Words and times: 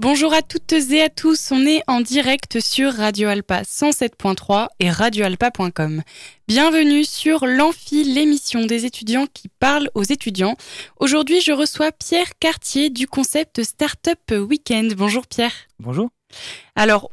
Bonjour 0.00 0.32
à 0.32 0.40
toutes 0.40 0.72
et 0.72 1.02
à 1.02 1.10
tous, 1.10 1.50
on 1.52 1.66
est 1.66 1.82
en 1.86 2.00
direct 2.00 2.58
sur 2.58 2.90
Radio 2.90 3.28
Alpa 3.28 3.60
107.3 3.60 4.68
et 4.80 4.90
radioalpa.com. 4.90 6.02
Bienvenue 6.48 7.04
sur 7.04 7.44
l'Amphi, 7.46 8.04
l'émission 8.04 8.64
des 8.64 8.86
étudiants 8.86 9.26
qui 9.26 9.48
parlent 9.48 9.90
aux 9.94 10.02
étudiants. 10.02 10.56
Aujourd'hui, 11.00 11.42
je 11.42 11.52
reçois 11.52 11.92
Pierre 11.92 12.30
Cartier 12.40 12.88
du 12.88 13.06
concept 13.06 13.62
Startup 13.62 14.18
Weekend. 14.30 14.94
Bonjour 14.94 15.26
Pierre. 15.26 15.52
Bonjour. 15.78 16.08
Alors, 16.76 17.10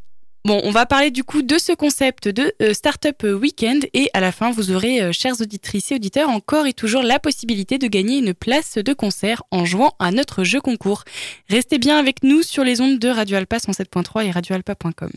Bon, 0.48 0.62
on 0.64 0.72
va 0.72 0.86
parler 0.86 1.12
du 1.12 1.26
coup 1.26 1.42
de 1.42 1.58
ce 1.58 1.74
concept 1.74 2.30
de 2.30 2.54
euh, 2.62 2.74
Startup 2.74 3.22
Weekend 3.22 3.86
et 3.94 4.10
à 4.14 4.22
la 4.22 4.32
fin, 4.32 4.50
vous 4.50 4.72
aurez, 4.72 5.02
euh, 5.02 5.12
chers 5.12 5.42
auditrices 5.42 5.92
et 5.92 5.96
auditeurs, 5.96 6.30
encore 6.30 6.68
et 6.68 6.72
toujours 6.72 7.04
la 7.04 7.20
possibilité 7.20 7.78
de 7.78 7.88
gagner 7.88 8.20
une 8.20 8.34
place 8.34 8.78
de 8.78 8.94
concert 8.94 9.44
en 9.52 9.66
jouant 9.66 9.94
à 10.00 10.10
notre 10.12 10.46
jeu 10.46 10.62
concours. 10.62 11.04
Restez 11.50 11.80
bien 11.80 11.98
avec 11.98 12.24
nous 12.24 12.44
sur 12.44 12.64
les 12.64 12.80
ondes 12.80 12.98
de 12.98 13.10
Radio 13.10 13.36
Alpa 13.36 13.58
107.3 13.58 14.26
et 14.26 14.32
radioalpa.com. 14.32 15.10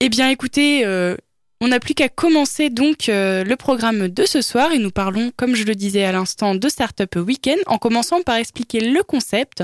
Eh 0.00 0.08
bien, 0.08 0.28
écoutez, 0.28 0.84
euh, 0.84 1.14
on 1.60 1.68
n'a 1.68 1.78
plus 1.78 1.94
qu'à 1.94 2.08
commencer 2.08 2.68
donc 2.68 3.06
le 3.06 3.54
programme 3.54 4.08
de 4.08 4.24
ce 4.26 4.42
soir 4.42 4.72
et 4.72 4.80
nous 4.80 4.90
parlons, 4.90 5.30
comme 5.36 5.54
je 5.54 5.62
le 5.62 5.76
disais 5.76 6.02
à 6.02 6.10
l'instant, 6.10 6.56
de 6.56 6.68
Startup 6.68 7.14
Weekend 7.14 7.60
en 7.66 7.78
commençant 7.78 8.22
par 8.22 8.34
expliquer 8.34 8.80
le 8.80 9.04
concept, 9.04 9.62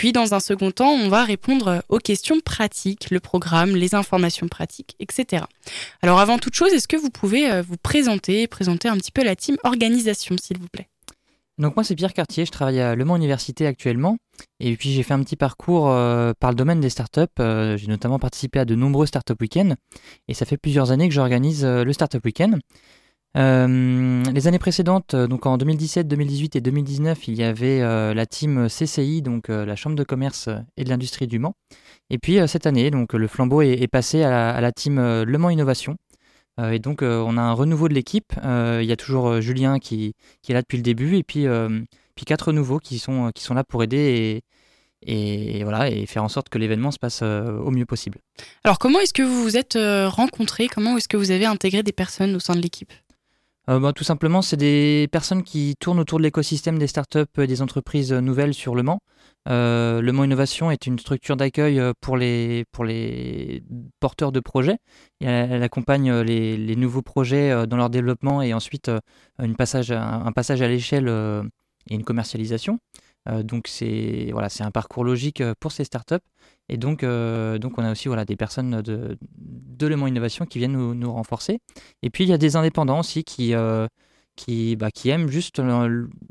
puis, 0.00 0.12
dans 0.12 0.32
un 0.32 0.40
second 0.40 0.70
temps, 0.70 0.92
on 0.92 1.10
va 1.10 1.24
répondre 1.24 1.84
aux 1.90 1.98
questions 1.98 2.40
pratiques, 2.40 3.10
le 3.10 3.20
programme, 3.20 3.76
les 3.76 3.94
informations 3.94 4.48
pratiques, 4.48 4.96
etc. 4.98 5.44
Alors, 6.00 6.20
avant 6.20 6.38
toute 6.38 6.54
chose, 6.54 6.72
est-ce 6.72 6.88
que 6.88 6.96
vous 6.96 7.10
pouvez 7.10 7.52
euh, 7.52 7.60
vous 7.60 7.76
présenter, 7.76 8.46
présenter 8.46 8.88
un 8.88 8.96
petit 8.96 9.12
peu 9.12 9.22
la 9.22 9.36
team 9.36 9.58
organisation, 9.62 10.36
s'il 10.42 10.56
vous 10.56 10.68
plaît? 10.72 10.88
Donc 11.58 11.76
moi 11.76 11.84
c'est 11.84 11.94
Pierre 11.96 12.14
Cartier, 12.14 12.46
je 12.46 12.50
travaille 12.50 12.80
à 12.80 12.94
Le 12.94 13.04
Mans 13.04 13.16
Université 13.16 13.66
actuellement 13.66 14.16
et 14.58 14.74
puis 14.78 14.92
j'ai 14.92 15.02
fait 15.02 15.12
un 15.12 15.22
petit 15.22 15.36
parcours 15.36 15.90
euh, 15.90 16.32
par 16.40 16.48
le 16.48 16.56
domaine 16.56 16.80
des 16.80 16.88
startups. 16.88 17.26
Euh, 17.38 17.76
j'ai 17.76 17.88
notamment 17.88 18.18
participé 18.18 18.60
à 18.60 18.64
de 18.64 18.74
nombreux 18.74 19.04
startup 19.04 19.38
week-ends 19.38 19.74
et 20.28 20.32
ça 20.32 20.46
fait 20.46 20.56
plusieurs 20.56 20.92
années 20.92 21.06
que 21.06 21.14
j'organise 21.14 21.62
le 21.62 21.92
startup 21.92 22.24
week-end. 22.24 22.52
Euh, 23.36 24.24
les 24.24 24.48
années 24.48 24.58
précédentes, 24.58 25.14
euh, 25.14 25.28
donc 25.28 25.46
en 25.46 25.56
2017, 25.56 26.08
2018 26.08 26.56
et 26.56 26.60
2019, 26.60 27.28
il 27.28 27.34
y 27.34 27.44
avait 27.44 27.80
euh, 27.80 28.12
la 28.12 28.26
team 28.26 28.66
CCI, 28.68 29.22
donc 29.22 29.48
la 29.48 29.76
Chambre 29.76 29.96
de 29.96 30.02
commerce 30.02 30.48
et 30.76 30.84
de 30.84 30.88
l'industrie 30.88 31.26
du 31.26 31.38
Mans. 31.38 31.54
Et 32.10 32.18
puis 32.18 32.38
cette 32.48 32.66
année, 32.66 32.90
donc 32.90 33.12
le 33.12 33.28
flambeau 33.28 33.62
est, 33.62 33.86
passé 33.86 34.24
à 34.24 34.60
la, 34.60 34.72
team 34.72 34.96
Le 34.98 35.38
Mans 35.38 35.50
Innovation. 35.50 35.96
et 36.60 36.80
donc 36.80 37.02
on 37.02 37.36
a 37.36 37.40
un 37.40 37.52
renouveau 37.52 37.88
de 37.88 37.94
l'équipe. 37.94 38.32
il 38.42 38.84
y 38.84 38.92
a 38.92 38.96
toujours 38.96 39.40
Julien 39.40 39.78
qui, 39.78 40.14
est 40.48 40.52
là 40.52 40.62
depuis 40.62 40.76
le 40.76 40.82
début, 40.82 41.16
et 41.16 41.22
puis, 41.22 41.46
puis 42.16 42.24
quatre 42.24 42.52
nouveaux 42.52 42.80
qui 42.80 42.98
sont, 42.98 43.30
qui 43.32 43.44
sont 43.44 43.54
là 43.54 43.62
pour 43.62 43.84
aider 43.84 44.42
et, 45.06 45.58
et, 45.58 45.62
voilà 45.62 45.88
et 45.88 46.04
faire 46.06 46.24
en 46.24 46.28
sorte 46.28 46.48
que 46.48 46.58
l'événement 46.58 46.90
se 46.90 46.98
passe 46.98 47.22
au 47.22 47.70
mieux 47.70 47.86
possible. 47.86 48.18
Alors 48.64 48.80
comment 48.80 48.98
est-ce 48.98 49.14
que 49.14 49.22
vous 49.22 49.44
vous 49.44 49.56
êtes 49.56 49.78
rencontrés? 49.78 50.66
Comment 50.66 50.96
est-ce 50.96 51.08
que 51.08 51.16
vous 51.16 51.30
avez 51.30 51.46
intégré 51.46 51.84
des 51.84 51.92
personnes 51.92 52.34
au 52.34 52.40
sein 52.40 52.56
de 52.56 52.60
l'équipe? 52.60 52.92
Bah, 53.78 53.92
tout 53.92 54.04
simplement, 54.04 54.42
c'est 54.42 54.56
des 54.56 55.06
personnes 55.12 55.42
qui 55.42 55.76
tournent 55.78 56.00
autour 56.00 56.18
de 56.18 56.24
l'écosystème 56.24 56.78
des 56.78 56.86
startups 56.86 57.26
et 57.38 57.46
des 57.46 57.62
entreprises 57.62 58.12
nouvelles 58.12 58.54
sur 58.54 58.74
Le 58.74 58.82
Mans. 58.82 59.00
Euh, 59.48 60.00
le 60.00 60.12
Mans 60.12 60.24
Innovation 60.24 60.70
est 60.70 60.86
une 60.86 60.98
structure 60.98 61.36
d'accueil 61.36 61.78
euh, 61.78 61.92
pour 62.00 62.16
les, 62.16 62.64
porteurs 64.00 64.32
de 64.32 64.40
projets. 64.40 64.78
elle, 65.20 65.62
accompagne 65.62 66.12
les, 66.20 66.76
nouveaux 66.76 67.02
projets 67.02 67.66
dans 67.66 67.76
leur 67.76 67.90
développement 67.90 68.42
et 68.42 68.54
ensuite 68.54 68.90
un, 69.38 69.52
passage 69.52 69.92
à 69.92 70.68
l'échelle 70.68 71.08
et 71.88 71.94
une 71.94 72.04
commercialisation. 72.04 72.80
Donc 73.26 73.68
c'est 73.68 74.30
voilà, 74.32 74.48
c'est 74.48 74.64
un 74.64 74.70
parcours 74.70 75.04
logique 75.04 75.42
pour 75.60 75.72
ces 75.72 75.84
startups. 75.84 76.16
Et 76.68 76.76
donc, 76.76 77.02
donc 77.02 77.78
on 77.78 77.84
a 77.84 77.92
aussi 77.92 78.08
voilà, 78.08 78.24
des 78.24 78.36
personnes 78.36 78.80
de, 78.80 79.18
de 79.80 79.86
Le 79.86 80.08
Innovation 80.08 80.46
qui 80.46 80.58
viennent 80.58 80.76
nous, 80.76 81.12
renforcer. 81.12 81.58
Et 82.02 82.10
puis 82.10 82.24
il 82.24 82.30
y 82.30 82.32
a 82.32 82.38
des 82.38 82.56
indépendants 82.56 83.00
aussi 83.00 83.24
qui, 83.24 83.54
euh, 83.54 83.86
qui, 84.36 84.76
bah, 84.76 84.90
qui 84.90 85.08
aiment 85.08 85.28
juste 85.28 85.60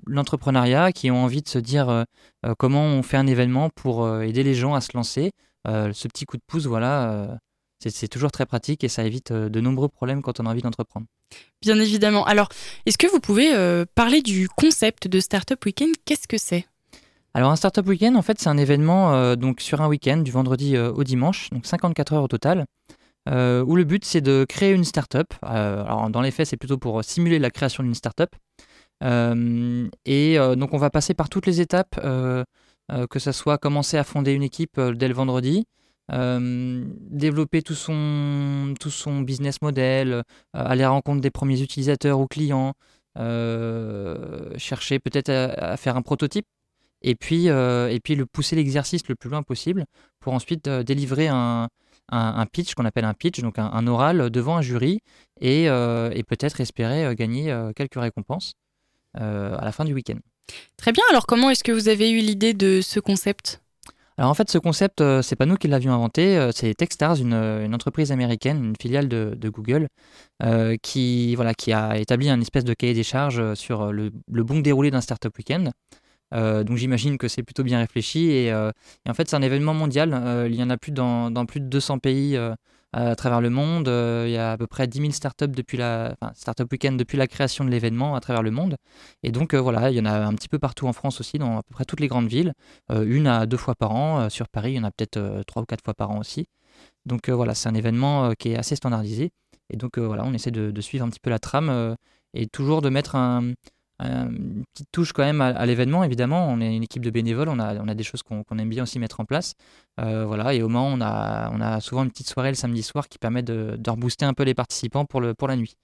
l'entrepreneuriat, 0.06 0.92
qui 0.92 1.12
ont 1.12 1.24
envie 1.24 1.42
de 1.42 1.50
se 1.50 1.60
dire 1.60 1.90
euh, 1.90 2.04
euh, 2.46 2.54
comment 2.58 2.84
on 2.84 3.04
fait 3.04 3.18
un 3.18 3.28
événement 3.28 3.70
pour 3.70 4.08
aider 4.22 4.44
les 4.44 4.54
gens 4.54 4.76
à 4.76 4.82
se 4.82 4.96
lancer. 4.96 5.32
ce 5.66 6.08
petit 6.08 6.26
coup 6.26 6.38
de 6.38 6.44
pouce, 6.46 6.66
voilà, 6.66 7.40
c'est 7.80 8.08
toujours 8.08 8.32
très 8.32 8.46
pratique 8.46 8.84
et 8.84 8.90
ça 8.90 9.04
évite 9.04 9.32
de 9.34 9.62
nombreux 9.62 9.90
problèmes 9.90 10.22
quand 10.22 10.40
on 10.40 10.46
a 10.46 10.50
envie 10.50 10.62
d'entreprendre. 10.62 11.08
Bien 11.62 11.80
évidemment. 11.80 12.26
Alors, 12.26 12.50
est-ce 12.86 12.98
que 12.98 13.08
vous 13.08 13.20
pouvez 13.20 13.54
parler 13.96 14.22
du 14.22 14.48
concept 14.50 15.08
de 15.08 15.20
Startup 15.20 15.64
Weekend? 15.66 15.94
Qu'est-ce 16.06 16.28
que 16.28 16.38
c'est? 16.38 16.66
Alors 17.34 17.52
un 17.52 17.56
Startup 17.56 17.88
Weekend, 17.88 18.16
en 18.16 18.22
fait, 18.22 18.40
c'est 18.40 18.50
un 18.50 18.58
événement 18.58 19.36
donc 19.36 19.62
sur 19.62 19.82
un 19.82 19.88
week-end, 19.88 20.18
du 20.18 20.32
vendredi 20.32 20.78
au 20.78 21.04
dimanche, 21.04 21.50
donc 21.52 21.66
54 21.66 22.14
heures 22.14 22.24
au 22.24 22.28
total, 22.28 22.66
euh, 23.28 23.64
où 23.64 23.76
le 23.76 23.84
but 23.84 24.06
c'est 24.06 24.22
de 24.22 24.46
créer 24.48 24.74
une 24.74 24.84
startup. 24.84 25.34
Euh, 25.44 25.84
alors 25.84 26.10
dans 26.10 26.22
les 26.22 26.32
faits, 26.32 26.48
c'est 26.48 26.58
plutôt 26.58 26.78
pour 26.78 27.04
simuler 27.04 27.40
la 27.40 27.52
création 27.52 27.84
d'une 27.84 27.96
startup. 27.96 28.30
Euh, 29.04 29.88
et 30.06 30.38
donc 30.58 30.74
on 30.74 30.78
va 30.78 30.90
passer 30.90 31.14
par 31.14 31.30
toutes 31.30 31.46
les 31.46 31.62
étapes, 31.62 32.00
que 32.02 33.20
ce 33.20 33.32
soit 33.32 33.58
commencer 33.58 33.98
à 33.98 34.04
fonder 34.04 34.34
une 34.34 34.44
équipe 34.44 34.80
dès 34.80 35.08
le 35.08 35.14
vendredi, 35.14 35.66
développer 36.10 37.62
tout 37.62 37.76
son, 37.76 38.74
tout 38.80 38.90
son 38.90 39.22
business 39.22 39.62
model, 39.62 40.24
aller 40.54 40.84
à 40.84 40.90
rencontre 40.90 41.22
des 41.22 41.32
premiers 41.32 41.62
utilisateurs 41.62 42.20
ou 42.20 42.28
clients, 42.28 42.74
chercher 44.58 45.00
peut-être 45.00 45.30
à, 45.30 45.78
faire 45.78 45.98
un 45.98 46.02
prototype, 46.02 46.48
et 47.02 47.16
puis, 47.16 47.48
et 47.48 48.00
puis 48.04 48.16
le 48.16 48.26
pousser 48.26 48.56
l'exercice 48.56 49.08
le 49.08 49.16
plus 49.16 49.30
loin 49.30 49.44
possible 49.44 49.86
pour 50.20 50.34
ensuite 50.34 50.68
délivrer 50.68 51.28
un, 51.28 51.70
un, 52.12 52.46
pitch 52.46 52.74
qu'on 52.74 52.86
appelle 52.86 53.06
un 53.06 53.14
pitch, 53.14 53.40
donc 53.42 53.60
un, 53.60 53.88
oral 53.88 54.30
devant 54.30 54.58
un 54.58 54.62
jury 54.62 55.02
et, 55.40 55.70
euh, 55.70 56.10
peut-être 56.28 56.62
espérer 56.62 57.06
euh, 57.06 57.14
gagner 57.14 57.52
euh, 57.52 57.72
quelques 57.76 58.00
récompenses 58.00 58.54
à 59.16 59.66
la 59.66 59.72
fin 59.72 59.86
du 59.86 59.94
week-end. 59.94 60.20
Très 60.78 60.92
bien, 60.92 61.04
alors 61.10 61.26
comment 61.26 61.50
est-ce 61.50 61.64
que 61.64 61.72
vous 61.72 61.90
avez 61.90 62.12
eu 62.12 62.20
l'idée 62.20 62.54
de 62.54 62.80
ce 62.82 63.00
concept? 63.00 63.62
Alors 64.18 64.30
en 64.30 64.34
fait, 64.34 64.50
ce 64.52 64.58
concept, 64.60 65.04
c'est 65.22 65.36
pas 65.36 65.46
nous 65.46 65.56
qui 65.56 65.68
l'avions 65.68 65.94
inventé, 65.94 66.50
c'est 66.54 66.74
Techstars, 66.76 67.16
une, 67.16 67.34
entreprise 67.74 68.12
américaine, 68.12 68.64
une 68.64 68.76
filiale 68.80 69.08
de, 69.08 69.50
Google, 69.50 69.88
qui, 70.84 71.36
voilà, 71.36 71.54
qui 71.56 71.74
a 71.74 71.98
établi 71.98 72.30
un 72.30 72.40
espèce 72.40 72.66
de 72.66 72.74
cahier 72.74 72.94
des 72.94 73.04
charges 73.04 73.56
sur 73.56 73.92
le, 73.92 74.12
le 74.32 74.44
bon 74.44 74.60
déroulé 74.60 74.92
d'un 74.92 75.02
startup 75.02 75.36
week-end. 75.38 75.72
Euh, 76.34 76.64
donc 76.64 76.78
j'imagine 76.78 77.18
que 77.18 77.28
c'est 77.28 77.44
plutôt 77.44 77.64
bien 77.64 77.80
réfléchi 77.80 78.32
et, 78.32 78.52
euh, 78.52 78.72
en 79.08 79.14
fait 79.14 79.30
c'est 79.30 79.36
un 79.36 79.42
événement 79.42 79.74
mondial. 79.74 80.14
Euh, 80.14 80.48
il 80.50 80.56
y 80.56 80.64
en 80.64 80.70
a 80.70 80.78
plus 80.78 80.92
dans, 80.92 81.32
plus 81.46 81.60
de 81.60 81.66
200 81.66 82.00
pays 82.00 82.38
à 82.92 83.16
travers 83.16 83.42
le 83.42 83.50
monde. 83.50 83.88
il 83.88 84.32
y 84.32 84.38
a 84.38 84.54
à 84.54 84.58
peu 84.58 84.68
près 84.68 84.88
10 84.88 85.00
000 85.00 85.12
startups 85.12 85.48
depuis 85.48 85.78
la 85.78 86.16
startup 86.36 86.72
weekend 86.72 86.98
depuis 86.98 87.18
la 87.18 87.28
création 87.28 87.64
de 87.64 87.70
l'événement 87.70 88.16
à 88.16 88.20
travers 88.20 88.44
le 88.44 88.52
monde. 88.52 88.78
Et 89.24 89.32
donc 89.32 89.54
voilà, 89.56 89.92
il 89.92 89.98
y 89.98 90.00
en 90.02 90.06
a 90.06 90.26
un 90.26 90.34
petit 90.34 90.50
peu 90.50 90.60
partout 90.60 90.88
en 90.88 90.94
France 90.94 91.20
aussi, 91.20 91.38
dans 91.38 91.60
à 91.60 91.64
peu 91.64 91.74
près 91.74 91.86
toutes 91.86 92.00
les 92.00 92.08
grandes 92.08 92.28
villes, 92.28 92.54
une 92.90 93.28
à 93.28 93.46
deux 93.46 93.58
fois 93.58 93.76
par 93.76 93.92
an. 93.92 94.30
sur 94.30 94.48
Paris, 94.50 94.74
il 94.74 94.76
y 94.76 94.80
en 94.80 94.84
a 94.84 94.92
peut-être 94.92 95.44
trois 95.48 95.64
ou 95.64 95.66
quatre 95.66 95.84
fois 95.84 95.94
par 95.94 96.12
an 96.12 96.20
aussi. 96.20 96.48
Donc 97.06 97.30
voilà, 97.30 97.56
c'est 97.56 97.70
un 97.70 97.76
événement 97.76 98.34
qui 98.38 98.52
est 98.52 98.58
assez 98.58 98.76
standardisé. 98.76 99.32
Et 99.70 99.78
donc 99.78 100.00
voilà, 100.00 100.24
on 100.26 100.34
essaie 100.34 100.52
de, 100.52 100.82
suivre 100.82 101.06
un 101.06 101.10
petit 101.10 101.20
peu 101.20 101.30
la 101.30 101.40
trame 101.40 101.96
et 102.34 102.48
toujours 102.48 102.82
de 102.82 102.90
mettre 102.90 103.16
un, 103.16 103.54
une 104.00 104.64
petite 104.74 104.90
touche 104.92 105.12
quand 105.14 105.24
même 105.24 105.42
à, 105.42 105.66
l'événement, 105.66 106.04
évidemment. 106.04 106.48
On 106.50 106.62
est 106.62 106.76
une 106.76 106.84
équipe 106.84 107.04
de 107.04 107.10
bénévoles, 107.10 107.50
on 107.50 107.60
a, 107.60 107.76
on 107.76 107.88
a 107.88 107.96
des 107.96 108.04
choses 108.04 108.24
qu'on 108.24 108.58
aime 108.58 108.70
bien 108.70 108.84
aussi 108.84 109.00
mettre 109.00 109.20
en 109.20 109.26
place. 109.26 109.56
Euh, 110.00 110.26
voilà, 110.26 110.54
et 110.54 110.62
au 110.62 110.70
Mans, 110.70 110.88
on 110.88 111.02
a, 111.02 111.52
on 111.54 111.62
a 111.62 111.82
souvent 111.82 112.04
une 112.04 112.10
petite 112.10 112.30
soirée 112.30 112.50
le 112.50 112.56
samedi 112.56 112.84
soir 112.84 113.10
qui 113.10 113.18
permet 113.18 113.44
de, 113.44 113.78
rebooster 113.88 114.26
un 114.26 114.34
peu 114.34 114.44
les 114.44 114.54
participants 114.54 115.06
pour, 115.06 115.22
la 115.22 115.56
nuit. 115.56 115.76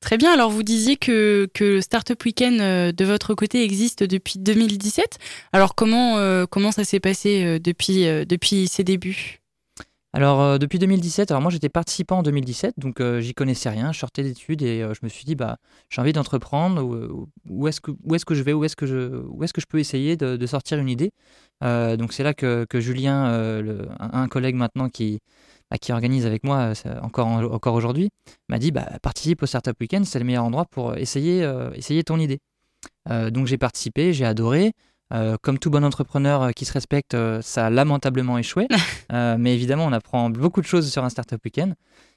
Très 0.00 0.16
bien, 0.16 0.32
alors 0.32 0.50
vous 0.50 0.62
disiez 0.62 0.96
que, 0.96 1.48
le 1.58 1.80
Startup 1.80 2.22
Weekend 2.24 2.60
euh, 2.60 2.92
de 2.92 3.04
votre 3.04 3.34
côté 3.34 3.64
existe 3.64 4.02
depuis 4.02 4.38
2017. 4.38 5.18
Alors 5.52 5.74
comment, 5.74 6.18
euh, 6.18 6.46
comment 6.46 6.72
ça 6.72 6.84
s'est 6.84 7.00
passé 7.00 7.58
depuis 7.60 8.68
ses 8.68 8.84
débuts? 8.84 9.37
Alors 10.18 10.40
euh, 10.42 10.58
depuis 10.58 10.80
2017, 10.80 11.30
alors 11.30 11.40
moi 11.40 11.52
j'étais 11.52 11.68
participant 11.68 12.18
en 12.18 12.22
2017, 12.24 12.74
donc 12.76 13.00
euh, 13.00 13.20
j'y 13.20 13.34
connaissais 13.34 13.68
rien, 13.68 13.92
je 13.92 14.00
sortais 14.00 14.24
d'études 14.24 14.62
et 14.62 14.82
euh, 14.82 14.92
je 14.92 14.98
me 15.04 15.08
suis 15.08 15.24
dit 15.24 15.36
bah 15.36 15.58
j'ai 15.90 16.00
envie 16.00 16.12
d'entreprendre, 16.12 16.82
où, 17.48 17.68
est-ce 17.68 17.80
que 17.80 17.92
où 18.02 18.16
est-ce 18.16 18.24
que 18.24 18.34
je 18.34 18.42
vais, 18.42 18.52
où 18.52 18.64
est-ce 18.64 18.74
que 18.74 18.84
je 18.84 19.22
où 19.28 19.44
est-ce 19.44 19.52
que 19.52 19.60
je 19.60 19.66
peux 19.68 19.78
essayer 19.78 20.16
de, 20.16 20.46
sortir 20.46 20.80
une 20.80 20.88
idée. 20.88 21.12
donc 21.62 22.12
c'est 22.12 22.24
là 22.24 22.34
que, 22.34 22.66
que 22.68 22.80
Julien, 22.80 23.26
un, 24.00 24.26
collègue 24.26 24.56
maintenant 24.56 24.88
qui 24.88 25.20
bah, 25.70 25.78
qui 25.78 25.92
organise 25.92 26.26
avec 26.26 26.42
moi 26.42 26.72
encore 27.00 27.28
encore 27.28 27.74
aujourd'hui, 27.74 28.10
m'a 28.48 28.58
dit 28.58 28.72
bah 28.72 28.88
participe 29.00 29.44
au 29.44 29.46
Startup 29.46 29.76
Weekend, 29.80 30.04
c'est 30.04 30.18
le 30.18 30.24
meilleur 30.24 30.42
endroit 30.42 30.64
pour 30.64 30.96
essayer 30.96 31.48
essayer 31.76 32.02
ton 32.02 32.18
idée. 32.18 32.40
donc 33.08 33.46
j'ai 33.46 33.58
participé, 33.58 34.12
j'ai 34.12 34.24
adoré. 34.24 34.72
Comme 35.42 35.58
tout 35.58 35.70
bon 35.70 35.84
entrepreneur 35.84 36.52
qui 36.54 36.64
se 36.64 36.72
respecte, 36.72 37.16
ça 37.40 37.66
a 37.66 37.70
lamentablement 37.70 38.38
échoué. 38.38 38.68
mais 39.10 39.54
évidemment, 39.54 39.86
on 39.86 39.92
apprend 39.92 40.30
beaucoup 40.30 40.60
de 40.60 40.66
choses 40.66 40.90
sur 40.90 41.04
un 41.04 41.10
Startup 41.10 41.40
Weekend. 41.44 41.74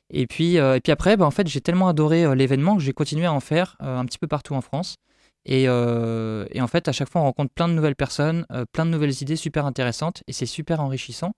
Et 0.09 0.27
puis, 0.27 0.55
et 0.55 0.79
puis 0.83 0.91
après, 0.91 1.15
bah, 1.15 1.25
en 1.25 1.31
fait, 1.31 1.47
j'ai 1.47 1.61
tellement 1.61 1.87
adoré 1.87 2.35
l'événement 2.35 2.75
que 2.75 2.83
j'ai 2.83 2.93
continué 2.93 3.25
à 3.25 3.33
en 3.33 3.39
faire 3.39 3.77
un 3.79 4.05
petit 4.05 4.17
peu 4.17 4.27
partout 4.27 4.55
en 4.55 4.61
France. 4.61 4.97
Et, 5.45 5.63
et, 5.63 6.61
en 6.61 6.67
fait, 6.67 6.87
à 6.87 6.91
chaque 6.91 7.09
fois, 7.09 7.21
on 7.21 7.25
rencontre 7.25 7.53
plein 7.53 7.67
de 7.67 7.73
nouvelles 7.73 7.95
personnes, 7.95 8.45
plein 8.73 8.85
de 8.85 8.91
nouvelles 8.91 9.21
idées 9.21 9.37
super 9.37 9.65
intéressantes, 9.65 10.23
et 10.27 10.33
c'est 10.33 10.45
super 10.45 10.81
enrichissant. 10.81 11.33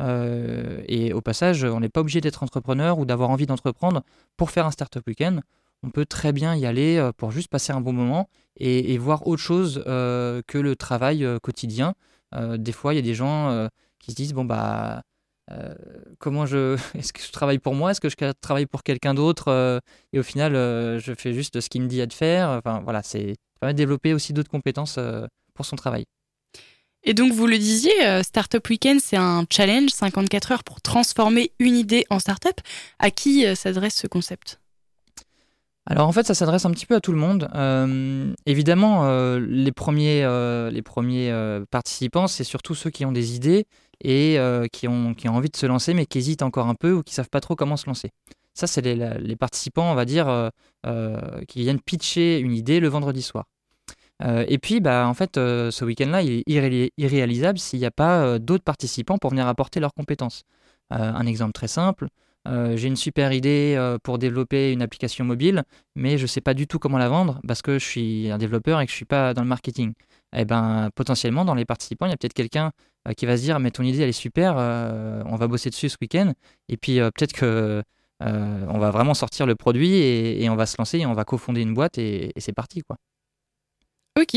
Euh, 0.00 0.82
et 0.86 1.12
au 1.12 1.20
passage, 1.20 1.64
on 1.64 1.80
n'est 1.80 1.88
pas 1.88 2.00
obligé 2.00 2.20
d'être 2.20 2.42
entrepreneur 2.42 2.98
ou 2.98 3.04
d'avoir 3.04 3.30
envie 3.30 3.46
d'entreprendre 3.46 4.02
pour 4.36 4.50
faire 4.50 4.66
un 4.66 4.70
startup 4.70 5.06
week-end. 5.06 5.40
On 5.82 5.90
peut 5.90 6.06
très 6.06 6.32
bien 6.32 6.54
y 6.56 6.66
aller 6.66 6.96
euh, 6.96 7.12
pour 7.12 7.30
juste 7.30 7.48
passer 7.48 7.72
un 7.72 7.80
bon 7.80 7.92
moment 7.92 8.28
et, 8.56 8.98
voir 8.98 9.26
autre 9.26 9.42
chose 9.42 9.84
euh, 9.86 10.42
que 10.46 10.58
le 10.58 10.74
travail 10.74 11.26
quotidien. 11.42 11.94
des 12.34 12.72
fois, 12.72 12.92
il 12.92 12.96
y 12.96 12.98
a 12.98 13.02
des 13.02 13.14
gens 13.14 13.68
qui 14.00 14.10
se 14.10 14.16
disent 14.16 14.32
bon 14.34 14.44
bah 14.44 15.02
comment 16.18 16.44
je 16.44 16.76
est-ce 16.98 17.12
que 17.12 17.22
je 17.22 17.30
travaille 17.32 17.58
pour 17.58 17.74
moi? 17.74 17.92
Est-ce 17.92 18.00
que 18.00 18.08
je 18.08 18.32
travaille 18.40 18.66
pour 18.66 18.82
quelqu'un 18.82 19.14
d'autre 19.14 19.80
et 20.12 20.18
au 20.18 20.22
final 20.22 20.52
je 20.98 21.12
fais 21.16 21.32
juste 21.32 21.60
ce 21.60 21.68
qu'il 21.68 21.82
me 21.82 21.88
dit 21.88 22.02
à 22.02 22.06
de 22.06 22.12
faire. 22.12 22.48
Enfin 22.50 22.80
voilà 22.82 23.02
c'est 23.02 23.28
ça 23.30 23.60
permet 23.60 23.74
de 23.74 23.78
développer 23.78 24.14
aussi 24.14 24.32
d'autres 24.32 24.50
compétences 24.50 24.98
pour 25.54 25.64
son 25.64 25.76
travail. 25.76 26.04
Et 27.04 27.14
donc, 27.14 27.32
vous 27.32 27.46
le 27.46 27.58
disiez, 27.58 28.06
euh, 28.06 28.22
Startup 28.22 28.66
Weekend, 28.68 29.00
c'est 29.00 29.16
un 29.16 29.44
challenge, 29.50 29.90
54 29.90 30.52
heures 30.52 30.64
pour 30.64 30.80
transformer 30.80 31.52
une 31.58 31.76
idée 31.76 32.04
en 32.10 32.18
startup. 32.18 32.60
À 32.98 33.10
qui 33.10 33.46
euh, 33.46 33.54
s'adresse 33.54 33.94
ce 33.94 34.06
concept? 34.06 34.60
Alors 35.90 36.06
en 36.06 36.12
fait, 36.12 36.26
ça 36.26 36.34
s'adresse 36.34 36.66
un 36.66 36.70
petit 36.70 36.84
peu 36.84 36.94
à 36.94 37.00
tout 37.00 37.12
le 37.12 37.18
monde. 37.18 37.48
Euh, 37.54 38.34
évidemment, 38.44 39.08
les 39.38 39.72
premiers, 39.72 40.20
les 40.70 40.82
premiers 40.82 41.32
participants, 41.70 42.26
c'est 42.26 42.44
surtout 42.44 42.74
ceux 42.74 42.90
qui 42.90 43.06
ont 43.06 43.12
des 43.12 43.34
idées 43.34 43.66
et 44.04 44.38
qui, 44.70 44.86
ont, 44.86 45.14
envie 45.26 45.48
de 45.48 45.56
se 45.56 45.64
lancer, 45.66 45.94
mais 45.94 46.04
qui 46.04 46.18
hésitent 46.18 46.42
encore 46.42 46.68
un 46.68 46.74
peu 46.74 46.92
ou 46.92 47.02
qui 47.02 47.14
savent 47.14 47.30
pas 47.30 47.40
trop 47.40 47.56
comment 47.56 47.78
se 47.78 47.86
lancer. 47.86 48.10
Ça, 48.52 48.66
c'est 48.66 48.82
les, 48.82 49.36
participants, 49.36 49.90
on 49.90 49.94
va 49.94 50.04
dire, 50.04 50.50
qui 51.48 51.60
viennent 51.60 51.80
pitcher 51.80 52.38
une 52.38 52.52
idée 52.52 52.80
le 52.80 52.88
vendredi 52.88 53.22
soir. 53.22 53.46
Euh, 54.22 54.44
et 54.48 54.58
puis, 54.58 54.80
bah, 54.80 55.06
en 55.06 55.14
fait, 55.14 55.36
euh, 55.36 55.70
ce 55.70 55.84
week-end-là, 55.84 56.22
il 56.22 56.42
est 56.46 56.92
irréalisable 56.96 57.58
s'il 57.58 57.78
n'y 57.78 57.86
a 57.86 57.90
pas 57.90 58.22
euh, 58.22 58.38
d'autres 58.38 58.64
participants 58.64 59.18
pour 59.18 59.30
venir 59.30 59.46
apporter 59.46 59.80
leurs 59.80 59.94
compétences. 59.94 60.42
un 60.90 61.26
exemple 61.26 61.52
très 61.52 61.68
simple, 61.68 62.08
j'ai 62.76 62.88
une 62.88 62.96
super 62.96 63.32
idée 63.32 63.96
pour 64.02 64.18
développer 64.18 64.72
une 64.72 64.82
application 64.82 65.24
mobile, 65.24 65.64
mais 65.96 66.18
je 66.18 66.22
ne 66.22 66.26
sais 66.28 66.40
pas 66.40 66.54
du 66.54 66.66
tout 66.66 66.78
comment 66.78 66.98
la 66.98 67.08
vendre 67.08 67.40
parce 67.46 67.62
que 67.62 67.78
je 67.78 67.84
suis 67.84 68.30
un 68.30 68.38
développeur 68.38 68.80
et 68.80 68.86
que 68.86 68.90
je 68.90 68.94
ne 68.94 68.98
suis 68.98 69.04
pas 69.04 69.34
dans 69.34 69.42
le 69.42 69.48
marketing. 69.48 69.90
Et 70.34 70.40
eh 70.40 70.44
ben, 70.44 70.90
potentiellement, 70.94 71.44
dans 71.44 71.54
les 71.54 71.64
participants, 71.64 72.06
il 72.06 72.10
y 72.10 72.12
a 72.12 72.16
peut-être 72.16 72.34
quelqu'un 72.34 72.72
qui 73.16 73.26
va 73.26 73.36
se 73.36 73.42
dire, 73.42 73.58
mais 73.60 73.70
ton 73.70 73.82
idée, 73.82 74.02
elle 74.02 74.08
est 74.10 74.12
super, 74.12 74.56
on 75.26 75.36
va 75.36 75.46
bosser 75.48 75.70
dessus 75.70 75.88
ce 75.88 75.96
week-end, 76.00 76.32
et 76.68 76.76
puis 76.76 76.98
peut-être 76.98 77.32
que... 77.32 77.82
on 78.20 78.78
va 78.78 78.90
vraiment 78.90 79.14
sortir 79.14 79.46
le 79.46 79.54
produit 79.54 79.94
et, 79.96 80.48
on 80.50 80.56
va 80.56 80.66
se 80.66 80.76
lancer 80.78 80.98
et 80.98 81.06
on 81.06 81.14
va 81.14 81.24
cofonder 81.24 81.62
une 81.62 81.74
boîte 81.74 81.98
et, 81.98 82.32
et 82.34 82.40
c'est 82.40 82.52
parti 82.52 82.82
quoi. 82.82 82.96
Ok, 84.18 84.36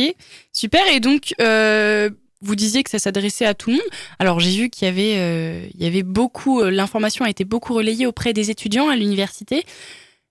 super. 0.54 0.86
Et 0.94 1.00
donc, 1.00 1.34
euh, 1.42 2.10
vous 2.42 2.56
disiez 2.56 2.84
que 2.84 2.90
ça 2.90 3.00
s'adressait 3.00 3.46
à 3.46 3.54
tout 3.54 3.70
le 3.70 3.78
monde. 3.78 3.86
Alors, 4.20 4.40
j'ai 4.40 4.58
vu 4.58 4.70
qu'il 4.70 4.86
y 4.86 4.90
avait, 4.90 5.18
euh, 5.18 5.68
il 5.74 5.84
y 5.84 5.88
avait 5.88 6.04
beaucoup, 6.04 6.62
euh, 6.62 6.72
l'information 6.72 7.26
a 7.26 7.30
été 7.30 7.46
beaucoup 7.46 7.74
relayée 7.74 8.06
auprès 8.06 8.34
des 8.34 8.52
étudiants 8.52 8.90
à 8.90 8.96
l'université. 8.96 9.64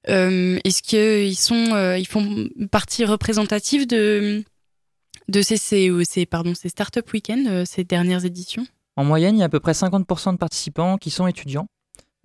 Est-ce 0.07 0.83
qu'ils 0.83 1.37
sont, 1.37 1.95
ils 1.97 2.07
font 2.07 2.49
partie 2.71 3.05
représentative 3.05 3.87
de, 3.87 4.43
de 5.29 5.43
ces, 5.43 5.57
ces, 5.57 6.27
pardon, 6.27 6.55
ces 6.55 6.71
Startup 6.71 7.05
Weekend, 7.13 7.65
ces 7.67 7.85
dernières 7.85 8.25
éditions? 8.25 8.67
En 8.97 9.05
moyenne, 9.05 9.37
il 9.37 9.41
y 9.41 9.43
a 9.43 9.47
à 9.47 9.49
peu 9.49 9.61
près 9.61 9.73
50% 9.73 10.33
de 10.33 10.39
participants 10.39 10.97
qui 10.97 11.11
sont 11.11 11.27
étudiants. 11.27 11.67